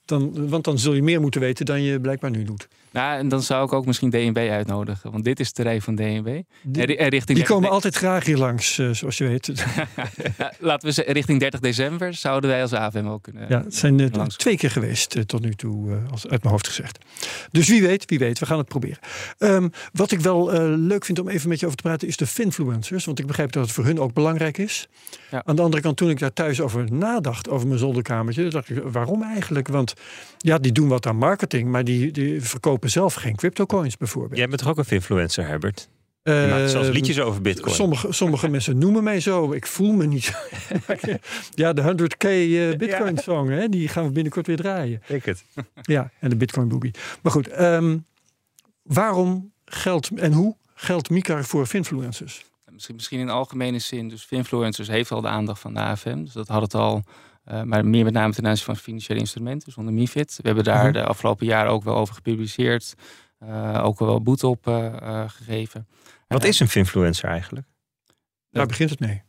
[0.05, 2.67] Dan, want dan zul je meer moeten weten dan je blijkbaar nu doet.
[2.91, 5.95] Nou, en dan zou ik ook misschien DNB uitnodigen, want dit is het terrein van
[5.95, 6.41] DNB.
[6.63, 9.51] Die, richting die 30 komen altijd graag hier langs, eh, zoals je weet.
[10.37, 13.45] Ja, laten we zeggen, richting 30 december zouden wij als AFM ook kunnen.
[13.49, 14.35] Ja, het zijn langs.
[14.35, 17.05] twee keer geweest eh, tot nu toe, als, uit mijn hoofd gezegd.
[17.51, 18.99] Dus wie weet, wie weet, we gaan het proberen.
[19.37, 22.27] Ehm, wat ik wel leuk vind om even met je over te praten, is de
[22.27, 23.05] finfluencers.
[23.05, 24.87] Want ik begrijp dat het voor hun ook belangrijk is.
[25.31, 25.41] Ja.
[25.45, 28.81] Aan de andere kant, toen ik daar thuis over nadacht, over mijn zolderkamertje, dacht ik,
[28.83, 29.67] waarom eigenlijk?
[29.67, 29.93] Want
[30.37, 34.37] ja, die doen wat aan marketing, maar die, die verkopen zelf geen cryptocoins bijvoorbeeld.
[34.37, 35.89] Jij bent toch ook een influencer, Herbert?
[36.23, 37.75] Je maakt zelfs liedjes over bitcoin.
[37.75, 39.51] Sommige, sommige mensen noemen mij zo.
[39.51, 40.33] Ik voel me niet.
[41.55, 45.01] ja, de 100k eh, Bitcoin song, hè, die gaan we binnenkort weer draaien.
[45.07, 45.43] Ik het.
[45.81, 46.93] Ja, en de Bitcoin Boogie.
[47.21, 47.97] Maar goed, ehm,
[48.81, 52.45] waarom geldt en hoe geldt Mika voor finfluencers?
[52.71, 54.09] Misschien, misschien in algemene zin.
[54.09, 56.23] Dus influencers heeft al de aandacht van de AFM.
[56.23, 57.03] Dus dat had het al.
[57.49, 60.35] Eh, maar meer met name ten aanzien van financiële instrumenten, dus onder MIFID.
[60.35, 60.93] We hebben daar Mhm.
[60.93, 62.93] de afgelopen jaren ook wel over gepubliceerd.
[63.39, 65.87] eh, ook wel boete op eh, eh, gegeven.
[66.27, 67.67] Wat is een finfluencer eigenlijk?
[68.49, 69.23] Daar begint het mee.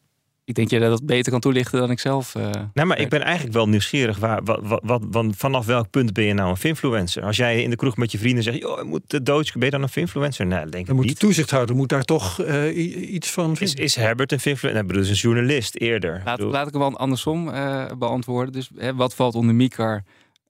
[0.45, 2.35] Ik denk dat je dat beter kan toelichten dan ik zelf.
[2.35, 4.19] eh, Nou, maar ik ben eigenlijk wel nieuwsgierig.
[4.19, 7.23] Waar, wat, wat, wat, want vanaf welk punt ben je nou een finfluencer?
[7.23, 8.59] Als jij in de kroeg met je vrienden zegt...
[8.59, 10.47] joh, je moet de Doge, ben je dan een finfluencer?
[10.47, 11.19] Nee, dat denk ik Dan moet de niet.
[11.21, 13.77] toezichthouder moet daar toch eh, iets van Is, vinden.
[13.85, 14.81] is Herbert een finfluencer?
[14.83, 16.23] Nee, bedoel, is een journalist eerder.
[16.25, 18.53] Laat, laat ik hem wel andersom eh, beantwoorden.
[18.53, 20.05] Dus hè, wat valt onder MICAR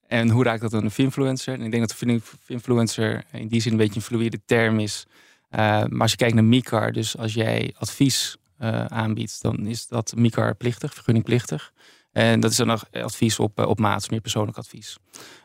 [0.07, 1.55] en hoe raakt dat aan een finfluencer?
[1.55, 5.07] En ik denk dat fin- finfluencer in die zin een beetje een fluïde term is.
[5.49, 9.87] Eh, maar als je kijkt naar MICAR, dus als jij advies eh, aanbiedt, dan is
[9.87, 11.73] dat MICAR plichtig, vergunningplichtig.
[12.13, 14.99] En dat is dan nog advies op, eh, op maat, meer persoonlijk advies.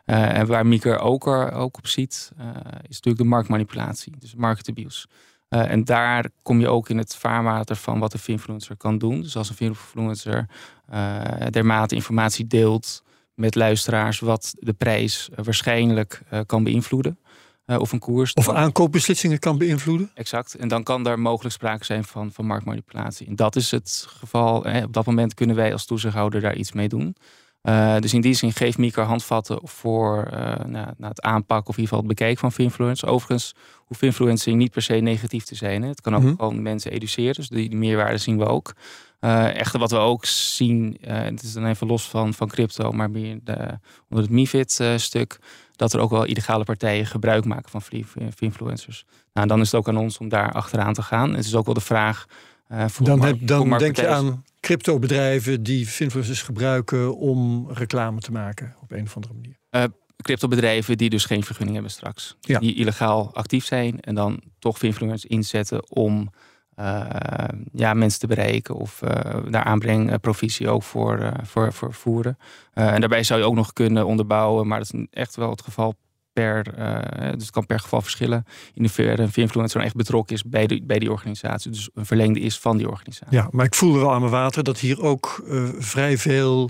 [0.05, 2.31] Eh, en waar MICAR ook, er, ook op ziet,
[2.81, 5.07] is natuurlijk de marktmanipulatie, dus market abuse.
[5.49, 9.21] En daar kom je ook in het vaarwater van wat een finfluencer kan doen.
[9.21, 10.49] Dus als een finfluencer
[10.85, 13.03] eh dermate informatie deelt
[13.33, 17.19] met luisteraars wat de prijs waarschijnlijk kan beïnvloeden.
[17.65, 18.33] Eh, of een koers.
[18.33, 20.11] Of aankoopbeslissingen kan beïnvloeden.
[20.13, 20.55] Exact.
[20.55, 23.27] En dan kan daar mogelijk sprake zijn van, van marktmanipulatie.
[23.27, 24.63] En dat is het geval.
[24.63, 24.83] Hè.
[24.83, 27.15] Op dat moment kunnen wij als toezichthouder daar iets mee doen.
[27.61, 31.75] Eh, dus in die zin geeft Mika handvatten voor eh nou, nou, het aanpakken of
[31.77, 33.05] in ieder geval het bekijken van finfluence.
[33.05, 33.55] Overigens
[33.85, 35.81] hoeft influencing niet per se negatief te zijn.
[35.81, 35.87] Hè.
[35.87, 36.35] Het kan ook Mhm.
[36.35, 37.33] gewoon mensen educeren.
[37.35, 38.73] Dus die, die meerwaarde zien we ook.
[39.53, 43.09] Echter wat we ook zien, en het is dan even los van, van crypto, maar
[43.11, 45.39] meer de, onder het MIFID-stuk,
[45.75, 47.81] dat er ook wel illegale partijen gebruik maken van
[48.35, 49.05] finfluencers.
[49.33, 51.35] Nou, dan is het ook aan ons om daar achteraan te gaan.
[51.35, 52.25] Het is ook wel de vraag.
[52.67, 58.31] eh, voor Dan, heb, dan denk je aan cryptobedrijven die finfluencers gebruiken om reclame te
[58.31, 59.91] maken op een of andere manier.
[60.21, 62.35] cryptobedrijven die dus geen vergunning hebben straks.
[62.41, 62.59] Ja.
[62.59, 66.29] Die illegaal actief zijn en dan toch influencers inzetten om eh,
[67.73, 72.37] ja, mensen te bereiken of eh daar aanbrengprovisie ook voor, eh, voor, voor voeren.
[72.73, 75.61] Eh, en daarbij zou je ook nog kunnen onderbouwen, maar dat is echt wel het
[75.61, 75.95] geval
[76.35, 78.45] per, eh, dus het kan per geval verschillen.
[78.73, 81.71] In hoeverre een influencer echt betrokken is bij, de, bij die organisatie.
[81.71, 83.37] Dus een verlengde is van die organisatie.
[83.37, 86.69] Ja, maar ik voel er wel aan mijn water dat hier ook eh, vrij veel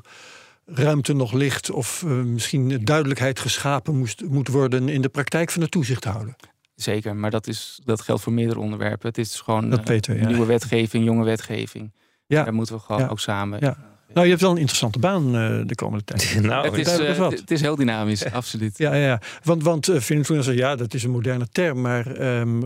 [0.66, 1.72] ruimte nog ligt.
[1.72, 6.36] Of eh, misschien duidelijkheid geschapen moest, moet worden in de praktijk van de toezichthouder.
[6.76, 9.08] Zeker, maar dat, is, dat geldt voor meerdere onderwerpen.
[9.08, 10.28] Het is gewoon Dat eh, ja.
[10.28, 11.92] nieuwe wetgeving, jonge wetgeving.
[12.28, 12.44] Ja.
[12.44, 13.08] Daar moeten we gewoon Ja.
[13.08, 13.60] ook samen.
[13.62, 13.78] Ja.
[14.14, 16.38] Nou, je hebt wel een interessante baan eh, de komende tijd.
[16.42, 17.32] nou, Het is, eh, wat.
[17.32, 18.78] het- is heel dynamisch, absoluut.
[18.78, 19.22] Ja, ja, ja.
[19.44, 22.62] want, want uh, influencer, ja, dat is een moderne term, maar ehm,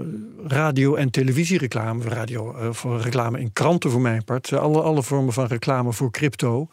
[0.48, 5.46] radio- en televisiereclame, radio voor reclame in kranten voor mijn part, alle, alle vormen van
[5.46, 6.68] reclame voor crypto,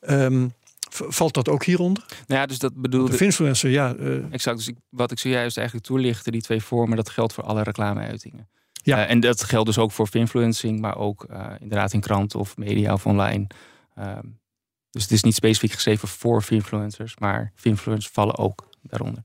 [0.00, 0.46] ehm,
[0.88, 2.04] valt dat ook hieronder?
[2.26, 4.56] Nou ja, dus dat De bedoelde influencer, ja, eh, Exact.
[4.56, 8.48] Dus ik, wat ik zojuist eigenlijk toelichtte, die twee vormen, dat geldt voor alle reclameuitingen.
[8.82, 9.04] Ja.
[9.04, 12.56] Eh, en dat geldt dus ook voor finfluencing, maar ook eh, inderdaad in kranten of
[12.56, 13.46] media of online.
[13.94, 14.26] Ehm,
[14.90, 19.24] dus het is niet specifiek geschreven voor finfluencers, maar finfluencers vallen ook daaronder.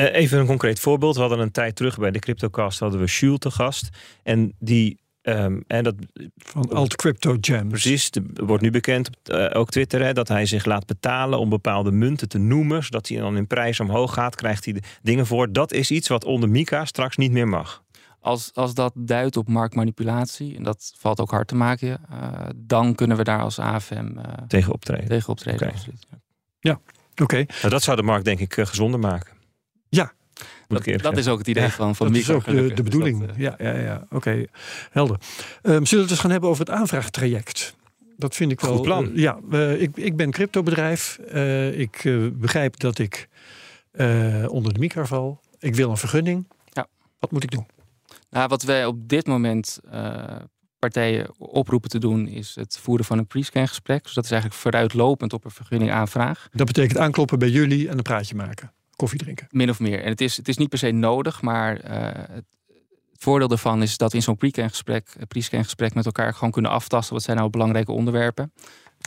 [0.00, 1.14] Eh, even een concreet voorbeeld.
[1.14, 3.88] We hadden een tijd terug bij de CryptoCast hadden we Jules te gast.
[4.22, 5.94] En die, ehm, en dat
[6.36, 7.68] van Alt Crypto Jam.
[7.68, 11.38] precies, de- wordt nu bekend op eh, ook Twitter, hè, dat hij zich laat betalen
[11.38, 12.84] om bepaalde munten te noemen.
[12.84, 15.52] Zodat hij dan in prijs omhoog gaat, krijgt hij de dingen voor.
[15.52, 17.82] Dat is iets wat onder Mika straks niet meer mag.
[18.20, 22.00] Als, als dat duidt op marktmanipulatie, en dat valt ook hard te maken,
[22.56, 24.08] dan kunnen we daar als AFM
[24.48, 25.08] tegen optreden.
[25.08, 25.80] Tegen optreden okay.
[26.60, 26.80] ja.
[27.22, 27.36] oké.
[27.36, 29.32] Nou, dat zou de markt denk ik gezonder maken.
[29.88, 30.12] Ja,
[30.70, 32.36] dat, dat is ook het idee van, van dat Micro.
[32.36, 33.20] is ook de, de bedoeling.
[33.20, 34.06] Dat, uh, ja, ja, ja.
[34.10, 34.44] oké.
[34.90, 35.16] Helder.
[35.16, 35.22] Um,
[35.62, 37.74] zullen we het eens gaan hebben over het aanvraagtraject?
[38.16, 38.80] Dat vind ik Goed wel.
[38.80, 39.04] plan.
[39.04, 41.18] Uh, ja, uh, ik, ik ben cryptobedrijf.
[41.74, 43.28] ik begrijp dat ik
[44.46, 45.40] onder de micro val.
[45.58, 46.46] Ik wil een vergunning.
[46.64, 46.86] Ja.
[47.18, 47.66] Wat moet ik doen?
[48.30, 49.80] Nou, wat wij op dit moment
[50.78, 54.02] partijen oproepen te doen, is het voeren van een pre-scan gesprek.
[54.02, 56.48] Dus dat is eigenlijk vooruitlopend op een vergunningaanvraag.
[56.52, 59.46] Dat betekent aankloppen bij jullie en een praatje maken koffie drinken.
[59.50, 60.02] Min of meer.
[60.02, 61.90] En het is, het is niet per se nodig, maar uh,
[62.34, 62.44] het,
[63.16, 67.14] voordeel daarvan is dat in zo'n pre-scan gesprek, pre gesprek met elkaar gewoon kunnen aftasten.
[67.14, 68.52] Wat zijn nou belangrijke onderwerpen?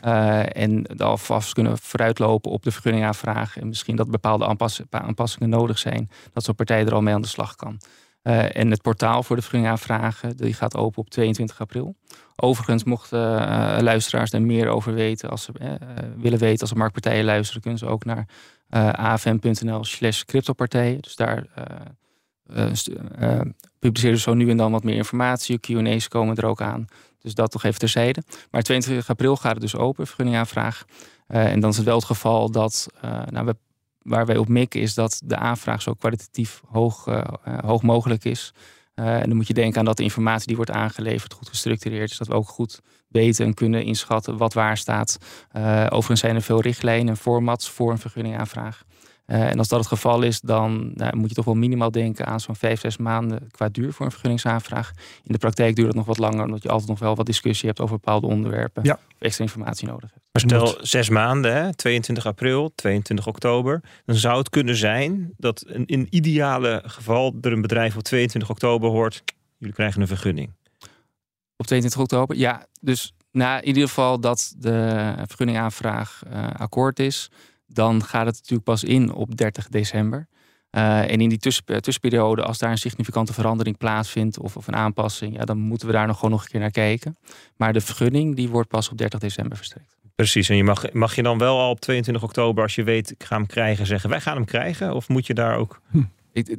[0.06, 3.58] Uh, en alvast kunnen vooruitlopen op de vergunningaanvraag.
[3.58, 6.10] En misschien dat bepaalde aanpass aanpassingen nodig zijn.
[6.34, 7.80] Dat zo'n partij er al mee aan de slag kan.
[8.24, 11.95] Uh, en het portaal voor de vergunningaanvragen die gaat open op 22 april.
[12.36, 15.51] Overigens, mochten uh, luisteraars daar meer over weten, als ze
[16.17, 18.28] willen weten, als er marktpartijen luisteren, kunnen ze ook naar
[18.95, 21.01] afm.nl slash cryptopartijen.
[21.01, 21.45] Dus daar
[23.80, 25.59] publiceren we zo nu en dan wat meer informatie.
[25.59, 26.86] Q&A's komen er ook aan.
[27.19, 28.24] Dus dat toch even terzijde.
[28.51, 30.86] Maar 22 april gaat het dus open, vergunningaanvraag.
[31.28, 32.88] en dan is het wel het geval dat,
[33.30, 33.55] nou, we,
[34.04, 37.24] waar wij op mikken, is dat de aanvraag zo kwalitatief hoog,
[37.66, 38.54] hoog mogelijk is.
[38.93, 42.18] en dan moet je denken aan dat de informatie die wordt aangeleverd goed gestructureerd is.
[42.18, 42.82] Dat we ook goed
[43.14, 45.18] weten en kunnen inschatten wat waar staat.
[45.58, 48.84] Uh, overigens zijn er veel richtlijnen en formats voor een vergunningaanvraag.
[49.28, 52.26] Uh, en als dat het geval is, dan nou, moet je toch wel minimaal denken
[52.26, 54.91] aan zo'n vijf, zes maanden qua duur voor een vergunningsaanvraag.
[55.24, 57.67] In de praktijk duurt het nog wat langer, omdat je altijd nog wel wat discussie
[57.67, 58.84] hebt over bepaalde onderwerpen.
[58.84, 58.93] Ja.
[58.93, 60.30] Of extra informatie nodig hebt.
[60.32, 63.82] Maar stel zes maanden, hè, 22 april, 22 oktober.
[64.05, 68.49] Dan zou het kunnen zijn dat in, in ideale geval er een bedrijf op 22
[68.49, 69.24] oktober hoort.
[69.57, 70.51] Jullie krijgen een vergunning.
[71.55, 72.36] Op 22 oktober?
[72.36, 77.30] Ja, dus na in ieder geval dat de vergunningaanvraag uh, akkoord is,
[77.74, 80.28] dan gaat het natuurlijk pas in op 30 december.
[80.71, 84.76] Uh, en in die tussen, tussenperiode, als daar een significante verandering plaatsvindt of, of een
[84.76, 87.17] aanpassing, ja, dan moeten we daar nog gewoon nog een keer naar kijken.
[87.57, 89.97] Maar de vergunning die wordt pas op 30 december verstrekt.
[90.15, 93.11] Precies, en je mag, mag je dan wel al op 22 oktober, als je weet
[93.11, 94.93] ik ga hem krijgen, zeggen wij gaan hem krijgen?
[94.93, 95.82] Of moet je daar ook...
[95.91, 96.03] Hm.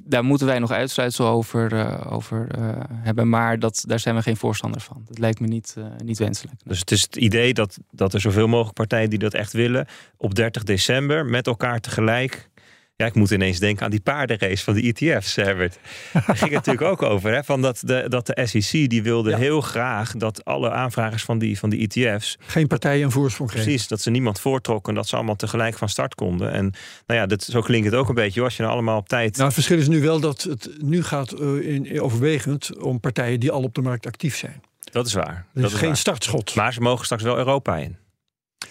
[0.05, 4.23] Daar moeten wij nog uitsluitsel over, uh, over uh, hebben, maar dat, daar zijn we
[4.23, 5.03] geen voorstander van.
[5.07, 6.61] Dat lijkt me niet, uh, niet wenselijk.
[6.65, 9.87] Dus het is het idee dat, dat er zoveel mogelijk partijen die dat echt willen,
[10.17, 12.51] op 30 december met elkaar tegelijk.
[12.97, 15.79] Ja, ik moet ineens denken aan die paardenrace van de ETF's, Herbert.
[16.13, 17.33] Daar ging het natuurlijk ook over.
[17.33, 17.45] Hè?
[17.45, 19.37] Van dat, de, dat de SEC die wilde ja.
[19.37, 22.37] heel graag dat alle aanvragers van die, van die ETF's.
[22.41, 23.69] Geen partijen een voorsprong kregen.
[23.69, 24.95] Precies, dat ze niemand voortrokken.
[24.95, 26.53] Dat ze allemaal tegelijk van start konden.
[26.53, 26.73] En
[27.07, 28.43] nou ja, dat, zo klinkt het ook een beetje.
[28.43, 29.33] Als je nou allemaal op tijd.
[29.33, 33.41] Nou, het verschil is nu wel dat het nu gaat uh, in, overwegend om partijen
[33.41, 34.63] die al op de markt actief zijn.
[34.93, 35.47] Dat is waar.
[35.53, 35.97] Dus dat is geen waar.
[35.97, 36.55] startschot.
[36.55, 37.97] Maar ze mogen straks wel Europa in.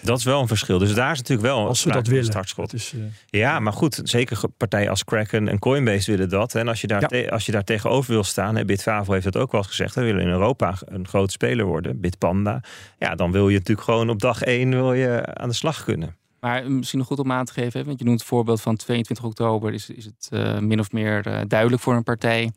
[0.02, 0.78] Dat is wel een verschil.
[0.78, 2.24] Dus daar is natuurlijk wel als we dat willen.
[2.24, 2.72] startschot.
[2.72, 3.02] Is, uh...
[3.26, 6.54] Ja, maar goed, zeker partijen als Kraken en Coinbase willen dat.
[6.54, 7.06] En als je daar, ja.
[7.06, 9.94] te, als je daar tegenover wil staan, hè, Bitfavo heeft dat ook wel eens gezegd,
[9.94, 12.62] we willen in Europa een groot speler worden, Bitpanda.
[12.98, 16.16] Ja, dan wil je natuurlijk gewoon op dag één wil je aan de slag kunnen.
[16.40, 18.76] Maar misschien nog goed om aan te geven, hè, want je noemt het voorbeeld van
[18.76, 22.52] 22 oktober, is, is het uh, min of meer uh, duidelijk voor een partij.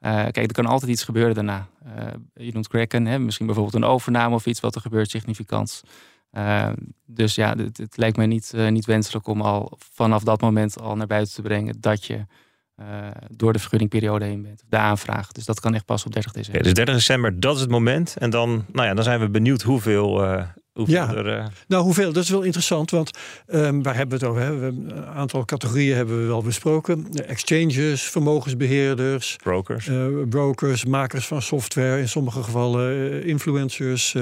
[0.00, 1.66] Uh, kijk, er kan altijd iets gebeuren daarna.
[2.34, 5.82] je noemt Kraken, hè, misschien bijvoorbeeld een overname of iets wat er gebeurt significants.
[6.36, 6.68] Uh,
[7.06, 10.80] dus ja, het, het, lijkt mij niet, uh, niet wenselijk om al vanaf dat moment
[10.80, 12.26] al naar buiten te brengen dat je
[12.80, 12.86] uh,
[13.30, 14.62] door de vergunningperiode heen bent.
[14.68, 15.32] De aanvraag.
[15.32, 16.60] Dus dat kan echt pas op 30 december.
[16.60, 18.16] Ja, dus 30 december, dat is het moment.
[18.18, 20.08] En dan, nou ja, dan zijn we benieuwd hoeveel.
[20.72, 24.34] hoeveel ja, er, nou hoeveel, dat is wel interessant, want um, waar hebben we het
[24.34, 24.42] over?
[24.46, 24.56] Hè?
[24.56, 27.06] We hebben een aantal categorieën hebben we wel besproken.
[27.26, 29.90] Exchanges, vermogensbeheerders, brokers,
[30.28, 34.14] brokers makers van software, in sommige gevallen influencers.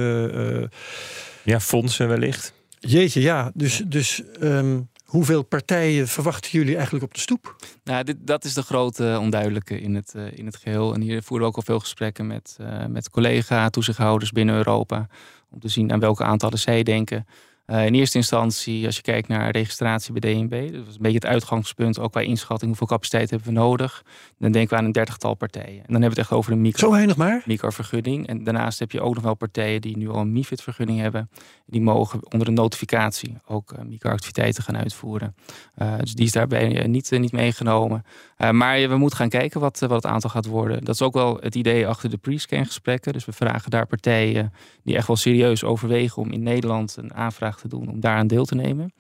[1.42, 2.52] Ja, fondsen wellicht.
[2.78, 3.50] Jeetje, ja.
[3.54, 7.56] Dus, dus um, hoeveel partijen verwachten jullie eigenlijk op de stoep?
[7.84, 10.94] Nou, dit, dat is de grote onduidelijke in het, uh, in het geheel.
[10.94, 15.06] En hier voeren we ook al veel gesprekken met, uh, met collega-toezichthouders binnen Europa.
[15.50, 17.26] Om te zien aan welke aantallen zij denken.
[17.70, 21.18] Uh, in eerste instantie, als je kijkt naar registratie bij DNB, dat was een beetje
[21.18, 24.04] het uitgangspunt, ook bij inschatting hoeveel capaciteit hebben we nodig.
[24.38, 25.76] Dan denken we aan een dertigtal partijen.
[25.76, 27.42] En dan hebben we het echt over een micro, Zo weinig maar?
[27.46, 28.26] microvergunning.
[28.26, 31.30] En daarnaast heb je ook nog wel partijen die nu al een MIFID-vergunning hebben.
[31.66, 35.34] Die mogen onder een notificatie ook uh, microactiviteiten gaan uitvoeren.
[35.82, 38.04] Uh, dus die is daarbij niet, niet meegenomen.
[38.48, 40.84] Maar we moeten gaan kijken wat, wat het aantal gaat worden.
[40.84, 43.12] Dat is ook wel het idee achter de pre-scan gesprekken.
[43.12, 44.52] Dus we vragen daar partijen
[44.84, 48.44] die echt wel serieus overwegen om in Nederland een aanvraag te doen om daaraan deel
[48.44, 48.92] te nemen.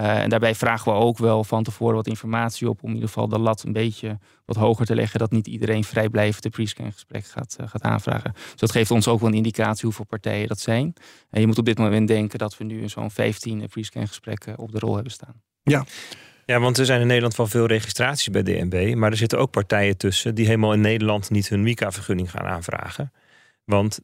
[0.00, 3.08] Uh, en daarbij vragen we ook wel van tevoren wat informatie op om in ieder
[3.08, 5.18] geval de lat een beetje wat hoger te leggen.
[5.18, 8.32] Dat niet iedereen vrijblijvend de pre-scan gesprek gaat, gaat aanvragen.
[8.32, 10.92] Dus dat geeft ons ook wel een indicatie hoeveel partijen dat zijn.
[11.30, 14.72] En je moet op dit moment denken dat we nu zo'n 15 pre-scan gesprekken op
[14.72, 15.42] de rol hebben staan.
[15.62, 15.84] Ja.
[16.46, 18.94] Ja, want er zijn in Nederland wel veel registraties bij DNB.
[18.96, 23.12] Maar er zitten ook partijen tussen die helemaal in Nederland niet hun MICA-vergunning gaan aanvragen.
[23.64, 24.00] Want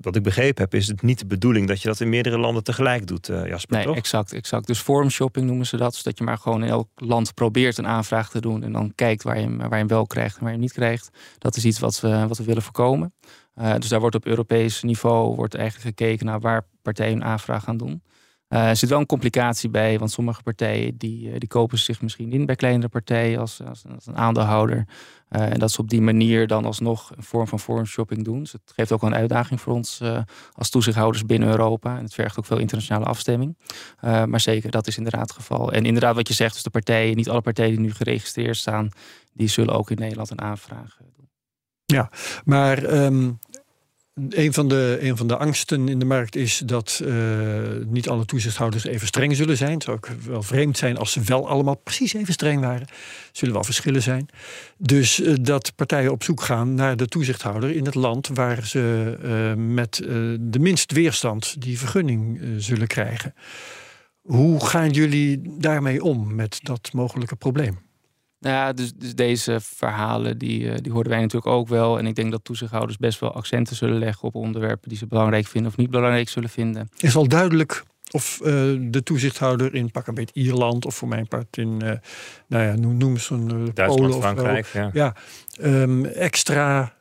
[0.00, 2.64] wat ik begrepen heb, is het niet de bedoeling dat je dat in meerdere landen
[2.64, 3.76] tegelijk doet, uh, Jasper.
[3.76, 3.96] Nee, toch?
[3.96, 4.66] exact, exact.
[4.66, 5.92] Dus forum shopping noemen ze dat.
[5.92, 8.62] Dus dat je maar gewoon in elk land probeert een aanvraag te doen.
[8.62, 10.64] En dan kijkt waar je hem, waar je hem wel krijgt en waar je hem
[10.64, 11.10] niet krijgt.
[11.38, 13.14] Dat is iets wat we, wat we willen voorkomen.
[13.58, 17.64] Uh, dus daar wordt op Europees niveau wordt eigenlijk gekeken naar waar partijen een aanvraag
[17.64, 18.02] gaan doen.
[18.54, 22.02] Uh, er zit wel een complicatie bij, want sommige partijen die, uh, die kopen zich
[22.02, 24.86] misschien in bij kleinere partijen als, als, een aandeelhouder.
[25.30, 28.38] Uh, en dat ze op die manier dan alsnog een vorm van forum shopping doen.
[28.38, 30.02] Dus het geeft ook een uitdaging voor ons
[30.52, 31.96] als toezichthouders binnen Europa.
[31.96, 33.56] En het vergt ook veel internationale afstemming.
[34.00, 35.72] maar zeker, dat is inderdaad het geval.
[35.72, 38.88] En inderdaad wat je zegt, dus de partijen, niet alle partijen die nu geregistreerd staan,
[39.32, 41.28] die zullen ook in Nederland een aanvraag doen.
[41.86, 42.10] Ja,
[42.44, 43.38] maar um,
[44.28, 47.14] een van, de, een van de angsten in de markt is dat uh,
[47.86, 49.72] niet alle toezichthouders even streng zullen zijn.
[49.72, 52.86] Het zou ook wel vreemd zijn als ze wel allemaal precies even streng waren.
[52.86, 52.88] Er
[53.32, 54.28] zullen wel verschillen zijn.
[54.78, 59.16] Dus uh, dat partijen op zoek gaan naar de toezichthouder in het land waar ze
[59.22, 59.96] uh, met
[60.40, 63.34] de minst weerstand die vergunning zullen krijgen.
[64.20, 67.78] Hoe gaan jullie daarmee om met dat mogelijke probleem?
[68.44, 71.98] Nou ja, dus, dus deze verhalen die, uh, die hoorden wij natuurlijk ook wel.
[71.98, 75.46] En ik denk dat toezichthouders best wel accenten zullen leggen op onderwerpen die ze belangrijk
[75.46, 76.88] vinden of niet belangrijk zullen vinden.
[76.98, 78.46] Is al duidelijk of uh,
[78.80, 81.90] de toezichthouder in pak een beetje Ierland of voor mijn part in, uh,
[82.46, 84.90] nou ja, noem, noem Duitsland, Polen Frankrijk, of ja.
[84.92, 85.14] ja
[85.60, 86.92] um, extra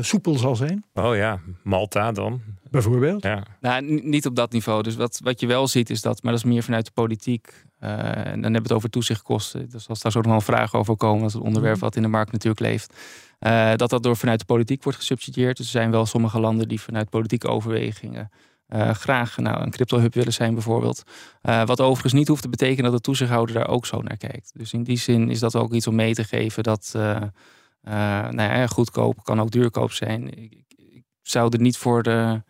[0.00, 0.84] soepel zal zijn.
[0.94, 2.40] Oh ja, Malta dan.
[2.74, 3.22] Bijvoorbeeld?
[3.22, 3.42] Ja.
[3.60, 4.82] Nou, niet op dat niveau.
[4.82, 7.64] Dus wat, wat je wel ziet is dat, maar dat is meer vanuit de politiek.
[7.80, 9.70] Uh, en dan hebben we het over toezichtkosten.
[9.70, 11.96] Dus als daar zo nog wel een vraag over komen, dat is een onderwerp wat
[11.96, 12.94] in de markt natuurlijk leeft.
[13.40, 15.56] Uh, dat dat door vanuit de politiek wordt gesubsidieerd.
[15.56, 18.30] Dus er zijn wel sommige landen die vanuit politieke overwegingen
[18.68, 21.02] uh, graag nou, een crypto-hub willen zijn, bijvoorbeeld.
[21.42, 24.50] wat overigens niet hoeft te betekenen dat de toezichthouder daar ook zo naar kijkt.
[24.54, 28.66] Dus in die zin is dat ook iets om mee te geven dat nou ja,
[28.66, 30.38] goedkoop kan ook duurkoop zijn.
[30.38, 32.42] Ik, ik, ik zou er niet voor de.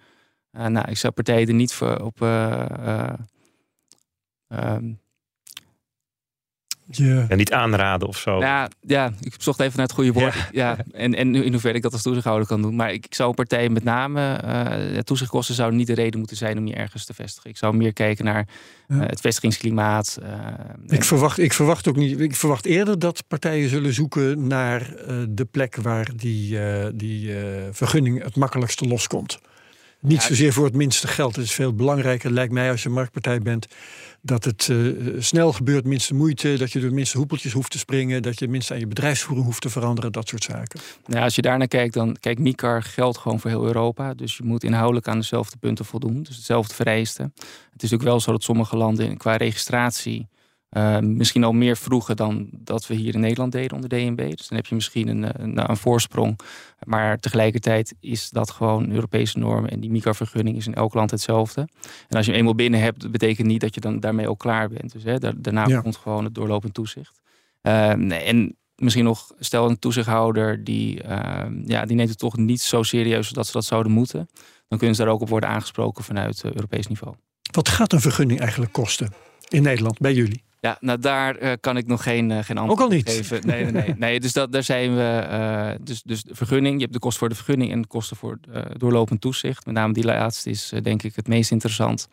[0.54, 2.20] Nou, ik zou partijen er niet voor op.
[4.48, 5.02] Um,
[6.86, 7.24] je...
[7.28, 8.38] Ja, niet aanraden of zo.
[8.40, 10.34] Ja, ja, ik zocht even naar het goede woord.
[10.34, 10.48] Ja.
[10.52, 10.76] ja.
[10.92, 12.76] en, en in hoeverre ik dat als toezichthouder kan doen.
[12.76, 16.58] Maar ik, ik zou partijen met name, uh, toezichtkosten zouden niet de reden moeten zijn
[16.58, 17.50] om je ergens te vestigen.
[17.50, 18.48] Ik zou meer kijken naar
[18.88, 20.18] uh, het vestigingsklimaat.
[20.22, 20.28] Uh,
[20.86, 22.20] ik, verwacht, ik verwacht ook niet.
[22.20, 24.94] Ik verwacht eerder dat partijen zullen zoeken naar
[25.28, 26.58] de plek waar die,
[26.94, 27.34] die
[27.70, 29.38] vergunning het makkelijkste loskomt.
[30.04, 31.36] Niet ja, zozeer voor het minste geld.
[31.36, 33.66] Het is veel belangrijker, lijkt mij, als je marktpartij bent,
[34.20, 38.22] dat het uh, snel gebeurt, minste moeite, dat je door minste hoepeltjes hoeft te springen,
[38.22, 40.80] dat je minst aan je bedrijfsvoering hoeft te veranderen, dat soort zaken.
[41.06, 44.14] Nou, als je daarnaar kijkt, dan kijk, MICAR geldt gewoon voor heel Europa.
[44.14, 46.22] Dus je moet inhoudelijk aan dezelfde punten voldoen.
[46.22, 47.34] Dus hetzelfde vereisten.
[47.72, 50.28] Het is ook wel zo dat sommige landen qua registratie
[50.76, 54.36] uh, misschien al meer vroegen dan dat we hier in Nederland deden onder DNB.
[54.36, 56.38] Dus dan heb je misschien een, een, een voorsprong.
[56.84, 59.66] Maar tegelijkertijd is dat gewoon Europese norm.
[59.66, 61.60] En die microvergunning is in elk land hetzelfde.
[62.08, 64.68] En als je hem eenmaal binnen hebt, betekent niet dat je dan daarmee ook klaar
[64.68, 64.92] bent.
[64.92, 65.80] Dus hè, daarna ja.
[65.80, 67.20] komt gewoon het doorlopend toezicht.
[67.62, 72.36] Uh, nee, en misschien nog, stel een toezichthouder die, uh, ja, die neemt het toch
[72.36, 74.28] niet zo serieus dat ze dat zouden moeten.
[74.68, 77.14] Dan kunnen ze daar ook op worden aangesproken vanuit Europees niveau.
[77.52, 79.12] Wat gaat een vergunning eigenlijk kosten
[79.48, 80.42] in Nederland bij jullie?
[80.64, 83.10] Ja, nou daar uh, kan ik nog geen, uh, geen antwoord Ook al niet.
[83.10, 83.46] geven.
[83.46, 83.94] Nee, nee, nee.
[83.98, 85.26] nee dus dat, daar zijn we.
[85.30, 88.16] Uh, dus, dus de vergunning, je hebt de kosten voor de vergunning en de kosten
[88.16, 88.38] voor
[88.76, 89.66] doorlopend toezicht.
[89.66, 92.08] Met name die laatste is denk ik het meest interessant.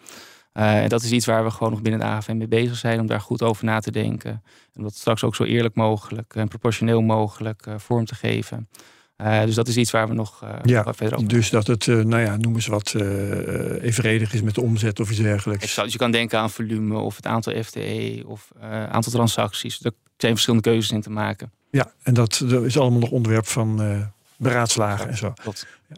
[0.53, 3.07] en dat is iets waar we gewoon nog binnen de AFM mee bezig zijn om
[3.07, 4.31] daar goed over na te denken.
[4.31, 4.41] En
[4.75, 8.67] om dat straks ook zo eerlijk mogelijk en proportioneel mogelijk vorm te geven.
[9.21, 11.85] Uh, dus dat is iets waar we nog uh, ja, verder over Dus dat het,
[11.85, 12.95] uh, nou ja, noem eens wat,
[13.81, 15.63] evenredig is met de omzet of iets dergelijks.
[15.63, 18.51] Exact, dus je kan denken aan volume of het aantal FTE of
[18.91, 19.79] aantal transacties.
[19.83, 21.51] Er zijn verschillende keuzes in te maken.
[21.71, 23.81] Ja, en dat, dat is allemaal nog onderwerp van
[24.37, 25.33] beraadslagen en zo.
[25.41, 25.67] Klopt.
[25.87, 25.95] Ja.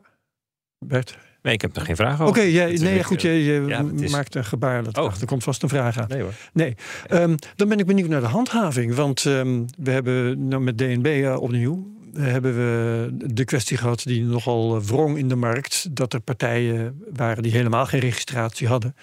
[0.80, 1.18] Bert?
[1.42, 2.28] Nee, ik heb er geen vraag over.
[2.28, 4.12] Oké, okay, nee, goed, je, je ja, is...
[4.12, 4.84] maakt een gebaar.
[4.84, 5.14] Dat oh.
[5.20, 6.08] Er komt vast een vraag aan.
[6.08, 6.34] Nee hoor.
[6.54, 6.76] Nee,
[7.12, 8.96] um, dan ben ik benieuwd naar de handhaving.
[8.96, 14.24] Want um, we hebben nou met DNB uh, opnieuw hebben we de kwestie gehad die
[14.24, 15.96] nogal wrong in de markt.
[15.96, 18.96] Dat er partijen waren die helemaal geen registratie hadden.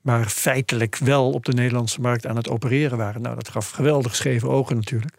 [0.00, 3.22] Maar feitelijk wel op de Nederlandse markt aan het opereren waren.
[3.22, 5.14] Nou, dat gaf geweldig scheve ogen natuurlijk.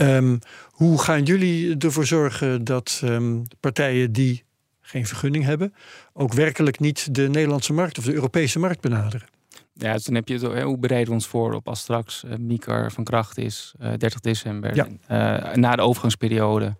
[0.00, 0.38] Um,
[0.70, 4.44] hoe gaan jullie ervoor zorgen dat um, partijen die
[4.80, 5.74] geen vergunning hebben,
[6.12, 9.37] ook werkelijk niet de Nederlandse markt of de Europese markt benaderen?
[9.78, 12.24] Ja, dus dan heb je het, hè, hoe bereiden we ons voor op als straks
[12.24, 14.74] uh, van kracht is, uh, 30 december.
[14.74, 14.86] Ja.
[14.86, 16.76] Uh, na de overgangsperiode,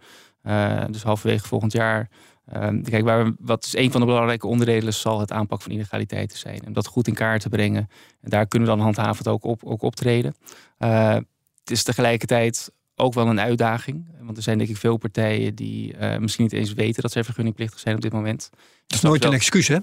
[0.90, 2.09] dus halverwege volgend jaar.
[2.46, 5.72] Ehm, kijk, waar we, wat is een van de belangrijke onderdelen zal het aanpak van
[5.72, 6.61] illegaliteiten zijn.
[6.64, 7.88] En dat goed in kaart te brengen.
[8.20, 10.34] En daar kunnen we dan handhavend ook, op, ook optreden.
[10.78, 14.09] Het is tegelijkertijd ook wel een uitdaging.
[14.20, 17.78] Want er zijn denk ik veel partijen die misschien niet eens weten dat ze vergunningplichtig
[17.78, 18.51] zijn op dit moment.
[18.89, 19.76] Dat is nooit een excuus, hè?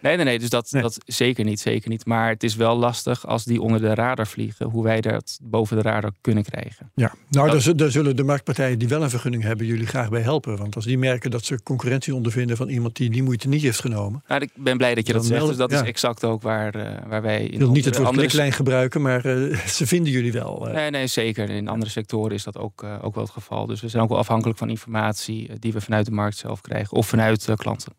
[0.00, 0.38] Nee, nee, nee.
[0.38, 0.82] Dus dat, nee.
[0.82, 2.06] dat zeker niet, zeker niet.
[2.06, 5.76] Maar het is wel lastig als die onder de radar vliegen, hoe wij dat boven
[5.76, 6.90] de radar kunnen krijgen.
[6.94, 7.62] Ja, nou, dat...
[7.62, 10.56] daar, daar, zullen de marktpartijen die wel een vergunning hebben, jullie graag bij helpen.
[10.56, 13.80] Want als die merken dat ze concurrentie ondervinden van iemand die die moeite niet heeft
[13.80, 14.22] genomen.
[14.26, 15.46] Nou, ik ben blij dat je dat zegt.
[15.46, 15.80] Dus dat ja.
[15.80, 17.44] is exact ook waar, uh, waar wij.
[17.44, 18.26] In ik wil niet het woord andere...
[18.26, 20.68] kliklijn gebruiken, maar uh, ze vinden jullie wel.
[20.68, 20.74] Uh.
[20.74, 21.50] Nee, nee, zeker.
[21.50, 23.66] In andere sectoren is dat ook, ook wel het geval.
[23.66, 26.96] Dus we zijn ook wel afhankelijk van informatie die we vanuit de markt zelf krijgen
[26.96, 27.92] of vanuit klanten.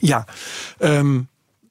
[0.00, 0.26] Ja,
[0.78, 1.28] um,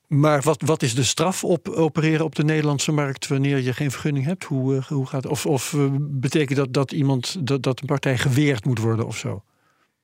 [0.10, 3.92] maar wat, wat is de straf op opereren op de Nederlandse markt wanneer je geen
[3.92, 4.44] vergunning hebt?
[4.44, 8.18] Hoe, uh, hoe gaat, of of uh, betekent dat dat iemand dat, dat een partij
[8.18, 9.44] geweerd moet worden of zo?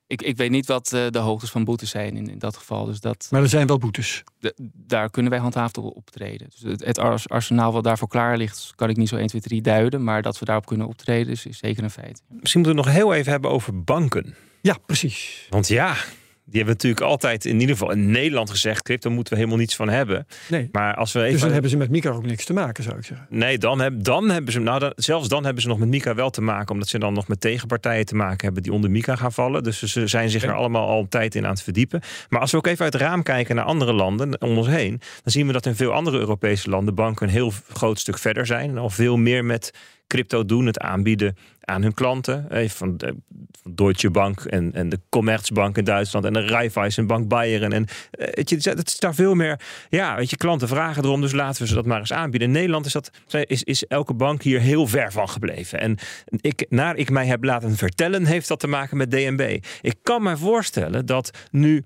[0.06, 2.84] Ik, ik weet niet wat uh, de hoogtes van boetes zijn in, in dat geval.
[2.84, 4.24] Dus dat, maar er zijn wel boetes.
[4.38, 6.48] De, daar kunnen wij handhaafd op optreden.
[6.50, 9.62] Dus het, het, arsenaal wat daarvoor klaar ligt, kan ik niet zo 1, 2, 3
[9.62, 10.04] duiden.
[10.04, 12.22] Maar dat we daarop kunnen optreden, is, is zeker een feit.
[12.28, 14.34] Misschien moeten we het nog heel even hebben over banken.
[14.60, 15.46] Ja, precies.
[15.50, 15.96] Want ja,
[16.48, 19.76] die hebben natuurlijk altijd in ieder geval in Nederland gezegd: crypto moeten we helemaal niets
[19.76, 20.26] van hebben.
[20.48, 20.68] Nee.
[20.72, 21.32] Maar als we even...
[21.32, 23.26] Dus dan hebben ze met Mika ook niks te maken, zou ik zeggen.
[23.30, 24.60] Nee, dan, heb, dan hebben ze.
[24.60, 27.12] Nou, dan, zelfs dan hebben ze nog met Mika wel te maken, omdat ze dan
[27.12, 29.62] nog met tegenpartijen te maken hebben die onder Mika gaan vallen.
[29.62, 32.00] Dus ze zijn zich er allemaal al een tijd in aan het verdiepen.
[32.28, 35.00] Maar als we ook even uit het raam kijken naar andere landen om ons heen,
[35.22, 38.46] dan zien we dat in veel andere Europese landen banken een heel groot stuk verder
[38.46, 39.72] zijn en al veel meer met
[40.06, 41.36] crypto doen, het aanbieden
[41.66, 42.50] aan hun klanten.
[42.50, 43.16] Eh, van, de,
[43.62, 47.72] van Deutsche Bank en, en de Commerzbank in Duitsland en de Raiffeisenbank Bayern.
[47.72, 49.60] En uh, weet je, het is daar veel meer.
[49.88, 52.48] Ja, weet je, klanten vragen erom, dus laten we ze dat maar eens aanbieden.
[52.48, 55.80] In Nederland is, dat, is, is elke bank hier heel ver van gebleven.
[55.80, 55.98] En
[56.40, 59.58] ik, naar ik mij heb laten vertellen, heeft dat te maken met DNB.
[59.80, 61.84] Ik kan me voorstellen dat nu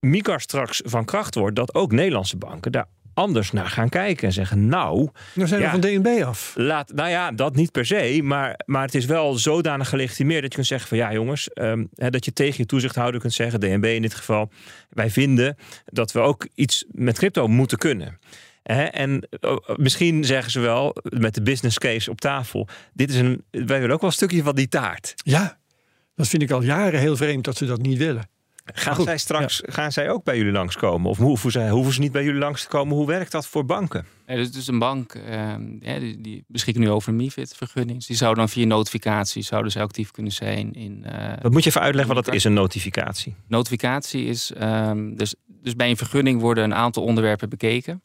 [0.00, 2.88] Mikar straks van kracht wordt, dat ook Nederlandse banken daar
[3.18, 6.52] anders naar gaan kijken en zeggen: Nou, dan zijn we ja, van DNB af.
[6.56, 10.50] Laat, nou ja, dat niet per se, maar, maar het is wel zodanig gelegitimeerd dat
[10.50, 13.60] je kunt zeggen: van ja, jongens, um, hè, dat je tegen je toezichthouder kunt zeggen,
[13.60, 14.50] DNB in dit geval,
[14.90, 18.18] wij vinden dat we ook iets met crypto moeten kunnen.
[18.92, 23.44] En uh, misschien zeggen ze wel met de business case op tafel: dit is een,
[23.50, 25.12] wij willen ook wel een stukje van die taart.
[25.16, 25.58] Ja,
[26.14, 28.28] dat vind ik al jaren heel vreemd dat ze dat niet willen.
[28.74, 29.72] Gaan goed, zij straks ja.
[29.72, 31.10] gaan zij ook bij jullie langskomen?
[31.10, 32.96] Of hoeven ze, hoeven ze niet bij jullie langs te komen?
[32.96, 34.06] Hoe werkt dat voor banken?
[34.26, 38.04] Ja, dus, dus een bank uh, ja, die, die beschikken nu over een MIFID-vergunning.
[38.04, 40.72] Die zouden dan via notificatie zouden ze actief kunnen zijn.
[40.72, 43.34] In, uh, wat moet je even uitleggen wat dat is, een notificatie?
[43.46, 48.02] Notificatie is, um, dus, dus bij een vergunning worden een aantal onderwerpen bekeken.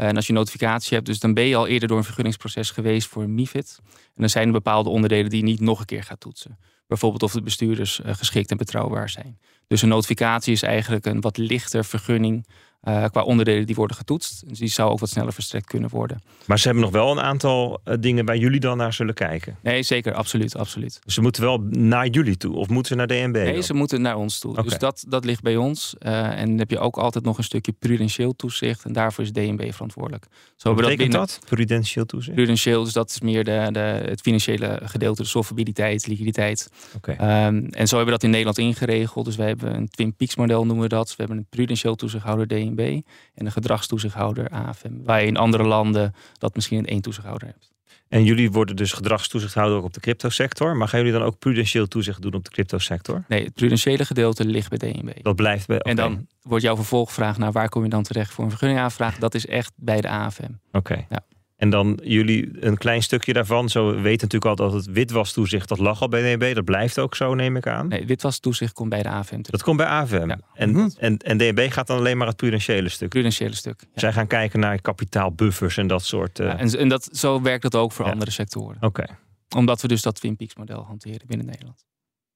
[0.00, 3.08] En als je notificatie hebt, dus dan ben je al eerder door een vergunningsproces geweest
[3.08, 3.78] voor MIFID.
[3.86, 6.58] En dan zijn er bepaalde onderdelen die je niet nog een keer gaat toetsen.
[6.86, 9.38] Bijvoorbeeld of de bestuurders uh, geschikt en betrouwbaar zijn.
[9.66, 12.46] Dus een notificatie is eigenlijk een wat lichter vergunning
[12.88, 14.48] uh, qua onderdelen die worden getoetst.
[14.48, 16.22] Dus die zou ook wat sneller verstrekt kunnen worden.
[16.46, 19.56] Maar ze hebben nog wel een aantal uh, dingen waar jullie dan naar zullen kijken.
[19.62, 21.00] Nee, zeker, absoluut, absoluut.
[21.04, 23.34] Dus ze moeten wel naar jullie toe of moeten ze naar DNB?
[23.34, 23.62] Nee, dan?
[23.62, 24.50] ze moeten naar ons toe.
[24.50, 24.64] Okay.
[24.64, 25.94] Dus dat, dat ligt bij ons.
[25.98, 28.84] Uh, en dan heb je ook altijd nog een stukje prudentieel toezicht.
[28.84, 30.26] En daarvoor is DNB verantwoordelijk.
[30.56, 31.48] Zo Wat betekent dat, dat?
[31.48, 32.34] Prudentieel toezicht?
[32.34, 35.22] Prudentieel, dus dat is meer de, de, het financiële gedeelte.
[35.22, 36.70] De solvabiliteit, liquiditeit.
[36.96, 37.46] Okay.
[37.46, 39.24] Um, en zo hebben we dat in Nederland ingeregeld.
[39.24, 41.06] Dus wij hebben een Twin Peaks model noemen we dat.
[41.06, 45.02] Dus we hebben een prudentieel toezichthouder DNB en een gedragstoezichthouder AFM.
[45.04, 47.70] Waar je in andere landen dat misschien in één toezichthouder hebt.
[48.10, 50.76] En jullie worden dus gedragstoezichthouder ook op de cryptosector.
[50.76, 53.24] Maar gaan jullie dan ook prudentieel toezicht doen op de cryptosector?
[53.28, 55.22] Nee, het prudentiële gedeelte ligt bij DNB.
[55.22, 55.76] Dat blijft bij.
[55.76, 55.90] Okay.
[55.90, 59.18] En dan wordt jouw vervolgvraag naar waar kom je dan terecht voor een vergunning aanvraag.
[59.18, 60.42] Dat is echt bij de AFM.
[60.42, 60.78] Oké.
[60.78, 61.06] Okay.
[61.10, 61.24] Ja.
[61.60, 63.68] En dan jullie een klein stukje daarvan.
[63.68, 66.54] Zo weten natuurlijk al dat het witwastoezicht, dat lag al bij DNB.
[66.54, 67.88] Dat blijft ook zo, neem ik aan.
[67.88, 69.28] Nee, witwastoezicht komt bij de AFM.
[69.28, 69.50] Terug.
[69.50, 70.28] Dat komt bij AFM.
[70.28, 70.38] Ja.
[70.54, 70.92] En, mm-hmm.
[70.98, 73.08] en, en DNB gaat dan alleen maar het prudentiële stuk.
[73.08, 73.80] Prudentiële stuk.
[73.80, 74.00] Ja.
[74.00, 76.38] Zij gaan kijken naar kapitaalbuffers en dat soort.
[76.38, 76.46] Uh...
[76.46, 78.76] Ja, en, en dat, zo werkt dat ook voor andere sectoren.
[78.76, 78.86] Oké.
[78.86, 79.16] Okay.
[79.56, 81.84] Omdat we dus dat Twin Peaks model hanteren binnen Nederland.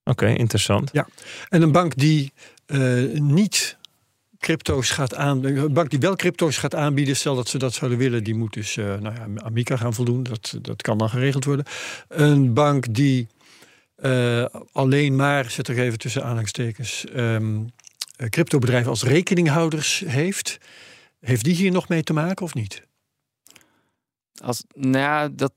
[0.04, 0.90] Oké, okay, interessant.
[0.92, 1.06] Ja,
[1.48, 2.32] en een bank die
[2.66, 3.78] uh, niet
[4.44, 5.44] crypto's gaat aan.
[5.44, 8.52] Een bank die wel crypto's gaat aanbieden, stel dat ze dat zouden willen, die moet
[8.52, 10.22] dus uh, nou ja, Amica gaan voldoen.
[10.22, 11.64] Dat, dat kan dan geregeld worden.
[12.08, 13.28] Een bank die
[13.98, 17.66] uh, alleen maar, zet er even tussen aanhalingstekens, um,
[18.28, 20.58] cryptobedrijven als rekeninghouders heeft.
[21.20, 22.82] Heeft die hier nog mee te maken of niet?
[24.42, 25.52] Als, nou ja, dat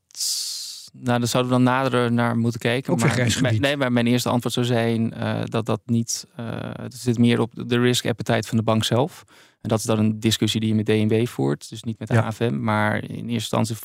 [0.99, 2.93] nou, daar zouden we dan nader naar moeten kijken.
[2.93, 6.27] Ook maar, nee, maar mijn eerste antwoord zou zijn uh, dat dat niet.
[6.39, 9.23] Uh, het zit meer op de risk appetite van de bank zelf.
[9.61, 12.13] En dat is dan een discussie die je met DNB voert, dus niet met de
[12.13, 12.21] Ja.
[12.21, 12.63] AFM.
[12.63, 13.75] Maar in eerste instantie,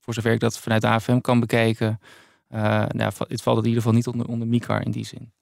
[0.00, 2.00] voor zover ik dat vanuit de AFM kan bekijken,
[2.48, 5.32] eh, nou, het valt in ieder geval niet onder, onder MICAR in die zin.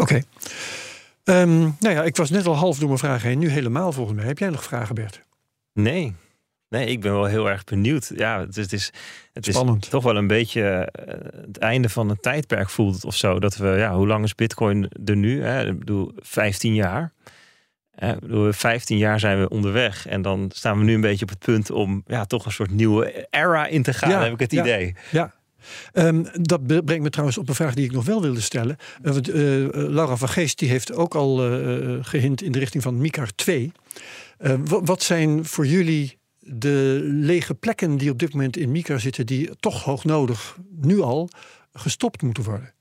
[0.00, 0.20] Oké.
[1.24, 3.38] Ehm, nou ja, ik was net al half door mijn vragen heen.
[3.38, 4.26] Nu helemaal volgens mij.
[4.26, 5.20] Heb jij nog vragen, Bert?
[5.72, 6.14] Nee.
[6.68, 8.12] Nee, ik ben wel heel erg benieuwd.
[8.14, 8.90] Ja, het is, het is,
[9.32, 9.90] het is Spannend.
[9.90, 11.14] toch wel een beetje eh,
[11.46, 13.38] het einde van een tijdperk voelt het of zo.
[13.38, 15.42] Dat we, ja, hoe lang is Bitcoin er nu?
[15.42, 15.66] Hè?
[15.68, 17.12] Ik bedoel, 15 jaar.
[17.90, 20.06] Hè, ik bedoel, 15 jaar zijn we onderweg.
[20.06, 22.70] En dan staan we nu een beetje op het punt om ja, toch een soort
[22.70, 24.62] nieuwe era in te gaan, Ja, heb ik het ja.
[24.62, 24.94] idee.
[25.10, 25.34] Ja.
[25.92, 28.76] Ehm, dat brengt me trouwens op een vraag die ik nog wel wilde stellen.
[29.02, 29.24] Eh, eh,
[29.72, 33.28] Laura van Geest die heeft ook al eh, eh, gehint in de richting van MICAR
[33.34, 33.72] 2.
[34.38, 39.00] Eh, wa- wat zijn voor jullie de lege plekken die op dit moment in MICAR
[39.00, 39.26] zitten...
[39.26, 41.28] die toch hoog nodig nu al
[41.72, 42.74] gestopt moeten worden?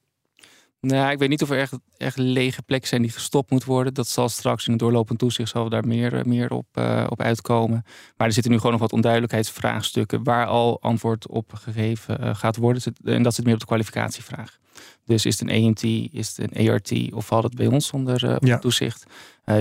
[0.82, 3.94] Nou, ik weet niet of er echt, echt lege plekken zijn die gestopt moeten worden.
[3.94, 7.84] Dat zal straks in het doorlopend toezicht zal daar meer, meer op, eh, op uitkomen.
[8.18, 12.56] Maar er zitten nu gewoon nog wat onduidelijkheidsvraagstukken waar al antwoord op gegeven eh, gaat
[12.56, 12.82] worden.
[12.82, 14.58] Zit- En dat zit meer op de kwalificatievraag.
[15.06, 18.26] Dus is het een EMT, is het een ERT of valt het bij ons onder,
[18.30, 18.58] eh, Ja.
[18.60, 19.04] toezicht?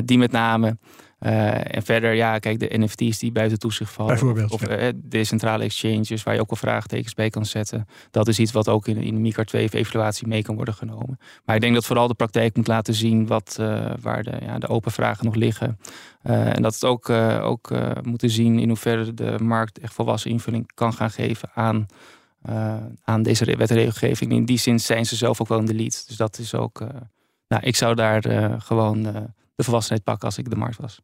[0.05, 0.79] Die met name.
[1.25, 4.13] Eh, en verder, ja, kijk, de NFT's die buiten toezicht vallen.
[4.13, 4.67] Bijvoorbeeld, Of ja.
[4.67, 7.87] eh, decentrale exchanges, waar je ook wel vraagtekens bij kan zetten.
[8.11, 11.19] Dat is iets wat ook in, in de MICAR 2 evaluatie mee kan worden genomen.
[11.45, 14.59] Maar ik denk dat vooral de praktijk moet laten zien wat, eh, waar de, ja,
[14.59, 15.79] de open vragen nog liggen.
[16.23, 17.11] En dat het ook,
[17.41, 17.71] ook
[18.03, 21.87] moeten zien in hoeverre de markt echt volwassen invulling kan gaan geven aan,
[23.05, 24.33] aan deze wet en regelgeving.
[24.33, 26.05] In die zin zijn ze zelf ook wel in de lead.
[26.07, 26.81] Dus dat is ook.
[27.49, 28.23] nou, ik zou daar
[28.61, 31.01] gewoon de volwassenheid pakken als ik de markt was.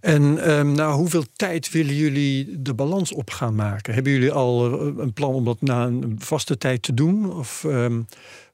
[0.00, 3.94] En ehm na hoeveel tijd willen jullie de balans op gaan maken?
[3.94, 7.32] Hebben jullie al eh, een plan om dat na een vaste tijd te doen?
[7.32, 8.02] Of ehm,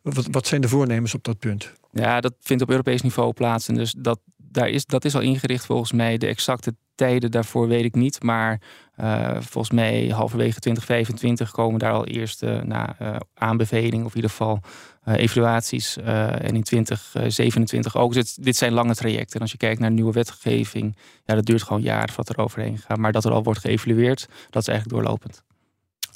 [0.03, 1.73] wat, wat zijn de voornemens op dat punt?
[1.93, 3.69] Ja, dat vindt op Europees niveau plaats.
[3.69, 6.19] En dus dat, daar is, dat is al ingericht volgens mij.
[6.19, 8.23] De exacte tijden daarvoor weet ik niet.
[8.23, 8.61] Maar
[8.97, 14.05] eh, volgens mij halverwege 2025 komen daar al eerste nou, eh, aanbevelingen.
[14.05, 14.61] Of in ieder geval
[15.05, 15.97] eh, evaluaties.
[15.97, 18.13] En in 2027 ook.
[18.13, 19.35] Dus dit, dit zijn lange trajecten.
[19.35, 20.97] En als je kijkt naar nieuwe wetgeving.
[21.25, 22.99] Ja, dat duurt gewoon jaren wat er overheen gaat.
[22.99, 24.29] Maar dat er al wordt geëvalueerd.
[24.51, 25.43] Dat is eigenlijk doorlopend.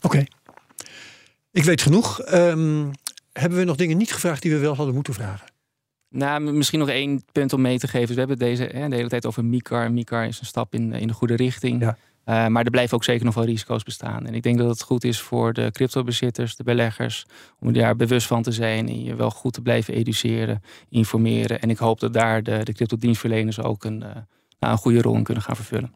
[0.00, 0.24] Oké.
[1.52, 2.20] Ik weet genoeg.
[2.20, 2.86] Ehm,
[3.32, 5.46] hebben we nog dingen niet gevraagd die we wel hadden moeten vragen?
[6.10, 8.06] Nou, misschien nog één punt om mee te geven.
[8.06, 9.92] Dus we hebben deze hè, de hele tijd over MICAR.
[9.92, 11.80] MICAR is een stap in, in de goede richting.
[11.80, 11.96] Ja.
[12.28, 14.26] Eh, maar er blijven ook zeker nog wel risico's bestaan.
[14.26, 17.26] En ik denk dat het goed is voor de cryptobezitters, de beleggers,
[17.60, 21.60] om daar bewust van te zijn en je wel goed te blijven educeren, informeren.
[21.60, 24.08] En ik hoop dat daar de, de cryptodienstverleners ook een, eh,
[24.58, 25.94] nou, een goede rol in kunnen gaan vervullen.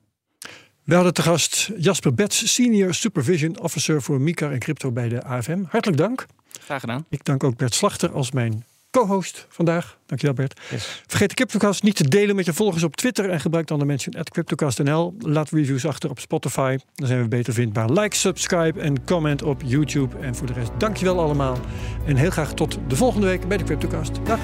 [0.85, 5.23] We hadden te gast Jasper Bets, Senior Supervision Officer voor MICAR en crypto bij de
[5.25, 5.63] AFM.
[5.69, 6.27] Hartelijk dank.
[6.61, 7.07] Graag gedaan.
[7.09, 9.99] Ik dank ook Bert Slachter als mijn co-host vandaag.
[10.07, 10.61] Dankjewel Bert.
[11.07, 13.85] Vergeet de CryptoCast niet te delen met je volgers op Twitter en gebruik dan de
[13.85, 15.15] mention at CryptoCastNL.
[15.19, 17.91] Laat reviews achter op Spotify, dan zijn we beter vindbaar.
[17.91, 20.19] Like, subscribe en comment op YouTube.
[20.19, 21.59] En voor de rest dankjewel allemaal.
[22.07, 24.13] En heel graag tot de volgende week bij de CryptoCast.
[24.25, 24.39] Dag.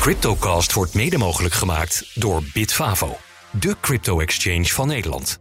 [0.00, 3.16] Cryptocast wordt mede mogelijk gemaakt door Bitfavo,
[3.50, 5.38] de crypto-exchange van Nederland.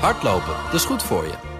[0.00, 1.59] Hardlopen, dat is goed voor je.